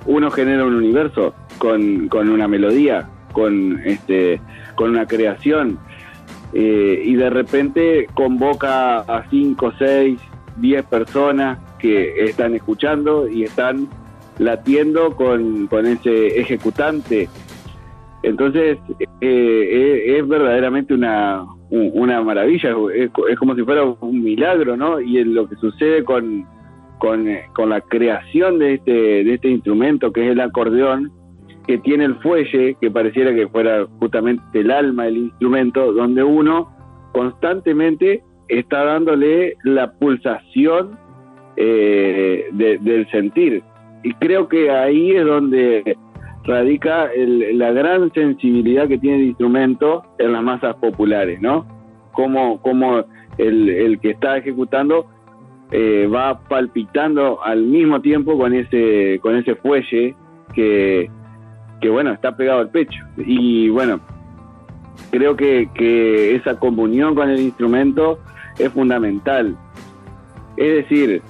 uno 0.04 0.30
genera 0.30 0.66
un 0.66 0.74
universo 0.74 1.34
con, 1.56 2.08
con 2.08 2.28
una 2.28 2.46
melodía, 2.46 3.08
con, 3.32 3.80
este, 3.86 4.38
con 4.74 4.90
una 4.90 5.06
creación, 5.06 5.78
eh, 6.52 7.04
y 7.06 7.14
de 7.14 7.30
repente 7.30 8.06
convoca 8.12 8.98
a 8.98 9.24
5, 9.30 9.72
6, 9.78 10.20
10 10.58 10.84
personas 10.84 11.58
que 11.78 12.26
están 12.26 12.54
escuchando 12.54 13.26
y 13.26 13.44
están 13.44 13.88
latiendo 14.38 15.16
con, 15.16 15.68
con 15.68 15.86
ese 15.86 16.38
ejecutante. 16.38 17.30
Entonces, 18.22 18.76
eh, 18.98 19.06
eh, 19.22 20.18
es 20.18 20.28
verdaderamente 20.28 20.92
una, 20.92 21.46
una 21.72 22.20
maravilla, 22.20 22.76
es, 22.94 23.10
como 23.38 23.54
si 23.54 23.62
fuera 23.62 23.82
un 23.84 24.22
milagro, 24.22 24.76
¿no? 24.76 25.00
Y 25.00 25.18
en 25.18 25.34
lo 25.34 25.48
que 25.48 25.56
sucede 25.56 26.04
con, 26.04 26.46
con, 26.98 27.26
eh, 27.26 27.46
con, 27.54 27.70
la 27.70 27.80
creación 27.80 28.58
de 28.58 28.74
este, 28.74 28.92
de 28.92 29.34
este 29.34 29.48
instrumento, 29.48 30.12
que 30.12 30.26
es 30.26 30.32
el 30.32 30.40
acordeón, 30.40 31.10
que 31.66 31.78
tiene 31.78 32.04
el 32.04 32.16
fuelle, 32.16 32.76
que 32.80 32.90
pareciera 32.90 33.34
que 33.34 33.48
fuera 33.48 33.86
justamente 34.00 34.42
el 34.52 34.70
alma 34.70 35.04
del 35.04 35.16
instrumento, 35.16 35.92
donde 35.92 36.22
uno 36.22 36.68
constantemente 37.12 38.22
está 38.48 38.84
dándole 38.84 39.56
la 39.64 39.92
pulsación 39.92 40.98
eh, 41.56 42.48
del 42.52 43.10
sentir. 43.10 43.62
Y 44.02 44.12
creo 44.14 44.48
que 44.48 44.70
ahí 44.70 45.12
es 45.12 45.24
donde 45.24 45.96
radica 46.44 47.10
la 47.16 47.72
gran 47.72 48.12
sensibilidad 48.12 48.88
que 48.88 48.98
tiene 48.98 49.18
el 49.18 49.26
instrumento 49.28 50.02
en 50.18 50.32
las 50.32 50.42
masas 50.42 50.74
populares, 50.76 51.40
¿no? 51.40 51.66
Como, 52.12 52.60
como 52.60 53.04
el, 53.38 53.98
que 54.00 54.10
está 54.10 54.36
ejecutando 54.36 55.06
eh, 55.70 56.06
va 56.12 56.40
palpitando 56.40 57.42
al 57.42 57.62
mismo 57.62 58.00
tiempo 58.00 58.36
con 58.36 58.52
ese, 58.52 59.18
con 59.22 59.36
ese 59.36 59.54
fuelle 59.54 60.14
que, 60.52 61.10
que, 61.80 61.88
bueno, 61.88 62.12
está 62.12 62.36
pegado 62.36 62.60
al 62.60 62.70
pecho. 62.70 63.02
Y 63.16 63.70
bueno, 63.70 64.00
creo 65.10 65.36
que, 65.36 65.70
que 65.74 66.34
esa 66.34 66.58
comunión 66.58 67.14
con 67.14 67.30
el 67.30 67.40
instrumento 67.40 68.18
es 68.58 68.70
fundamental. 68.70 69.56
Es 70.56 70.74
decir, 70.74 71.22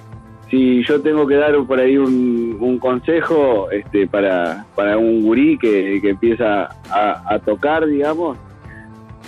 si 0.53 0.83
yo 0.83 1.01
tengo 1.01 1.25
que 1.25 1.37
dar 1.37 1.55
por 1.65 1.79
ahí 1.79 1.97
un, 1.97 2.77
consejo 2.79 3.71
este, 3.71 4.05
para, 4.05 4.67
para 4.75 4.99
un 4.99 5.23
gurí 5.23 5.57
que, 5.57 5.97
empieza 6.07 6.69
a, 6.91 7.39
tocar, 7.39 7.87
digamos, 7.87 8.37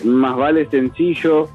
más 0.04 0.36
vale 0.36 0.68
sencillo 0.70 1.50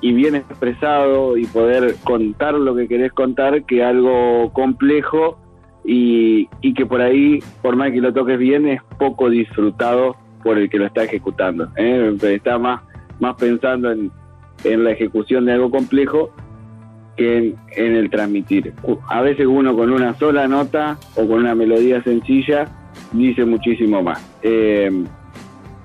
y 0.00 0.12
bien 0.12 0.34
expresado 0.34 1.36
y 1.36 1.46
poder 1.46 1.94
contar 2.02 2.54
lo 2.54 2.74
que 2.74 2.88
querés 2.88 3.12
contar 3.12 3.62
que 3.62 3.84
algo 3.84 4.52
complejo 4.52 5.38
y, 5.84 6.48
que 6.74 6.84
por 6.84 7.00
ahí, 7.00 7.38
por 7.62 7.76
más 7.76 7.92
que 7.92 8.00
lo 8.00 8.12
toques 8.12 8.36
bien, 8.36 8.66
es 8.66 8.82
poco 8.98 9.30
disfrutado 9.30 10.16
por 10.42 10.58
el 10.58 10.68
que 10.68 10.78
lo 10.78 10.86
está 10.86 11.04
ejecutando. 11.04 11.68
¿eh? 11.76 12.16
Está 12.20 12.58
más, 12.58 12.82
más 13.20 13.36
pensando 13.36 13.92
en, 13.92 14.10
en 14.64 14.82
la 14.82 14.90
ejecución 14.90 15.44
de 15.44 15.52
algo 15.52 15.70
complejo 15.70 16.30
que 17.16 17.54
en, 17.76 17.96
el 17.96 18.10
transmitir. 18.10 18.72
A 19.08 19.22
veces 19.22 19.46
uno 19.46 19.76
con 19.76 19.90
una 19.90 20.14
sola 20.14 20.48
nota 20.48 20.98
o 21.14 21.26
con 21.26 21.40
una 21.40 21.54
melodía 21.54 22.02
sencilla 22.02 22.68
dice 23.12 23.44
muchísimo 23.44 24.02
más. 24.02 24.24
Eh, 24.42 25.04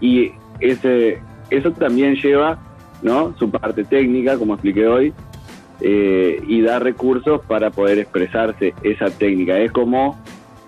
y 0.01 0.31
ese, 0.59 1.21
eso 1.49 1.71
también 1.71 2.15
lleva 2.15 2.59
¿no? 3.01 3.35
su 3.37 3.49
parte 3.49 3.83
técnica, 3.83 4.37
como 4.37 4.53
expliqué 4.53 4.87
hoy, 4.87 5.13
eh, 5.81 6.41
y 6.47 6.61
da 6.61 6.79
recursos 6.79 7.41
para 7.45 7.69
poder 7.69 7.99
expresarse 7.99 8.73
esa 8.83 9.09
técnica. 9.09 9.57
Es 9.59 9.71
como 9.71 10.19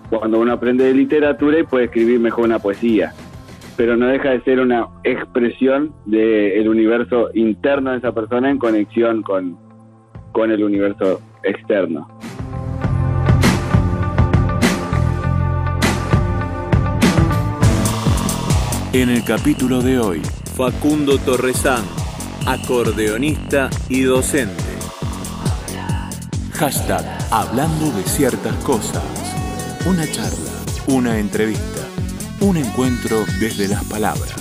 cuando 0.08 0.40
uno 0.40 0.52
aprende 0.52 0.84
de 0.84 0.94
literatura 0.94 1.58
y 1.58 1.64
puede 1.64 1.86
escribir 1.86 2.20
mejor 2.20 2.44
una 2.44 2.58
poesía, 2.58 3.12
pero 3.76 3.96
no 3.96 4.06
deja 4.06 4.30
de 4.30 4.42
ser 4.42 4.60
una 4.60 4.88
expresión 5.04 5.92
del 6.04 6.68
universo 6.68 7.30
interno 7.34 7.92
de 7.92 7.98
esa 7.98 8.12
persona 8.12 8.50
en 8.50 8.58
conexión 8.58 9.22
con, 9.22 9.58
con 10.32 10.50
el 10.50 10.64
universo 10.64 11.20
externo. 11.42 12.08
En 18.92 19.08
el 19.08 19.24
capítulo 19.24 19.80
de 19.80 19.98
hoy, 19.98 20.20
Facundo 20.54 21.18
Torresán, 21.18 21.82
acordeonista 22.46 23.70
y 23.88 24.02
docente. 24.02 24.62
Hashtag 26.52 27.22
Hablando 27.30 27.90
de 27.92 28.02
ciertas 28.02 28.54
cosas. 28.62 29.02
Una 29.86 30.06
charla, 30.06 30.52
una 30.86 31.18
entrevista, 31.18 31.80
un 32.40 32.58
encuentro 32.58 33.24
desde 33.40 33.68
las 33.68 33.82
palabras. 33.84 34.34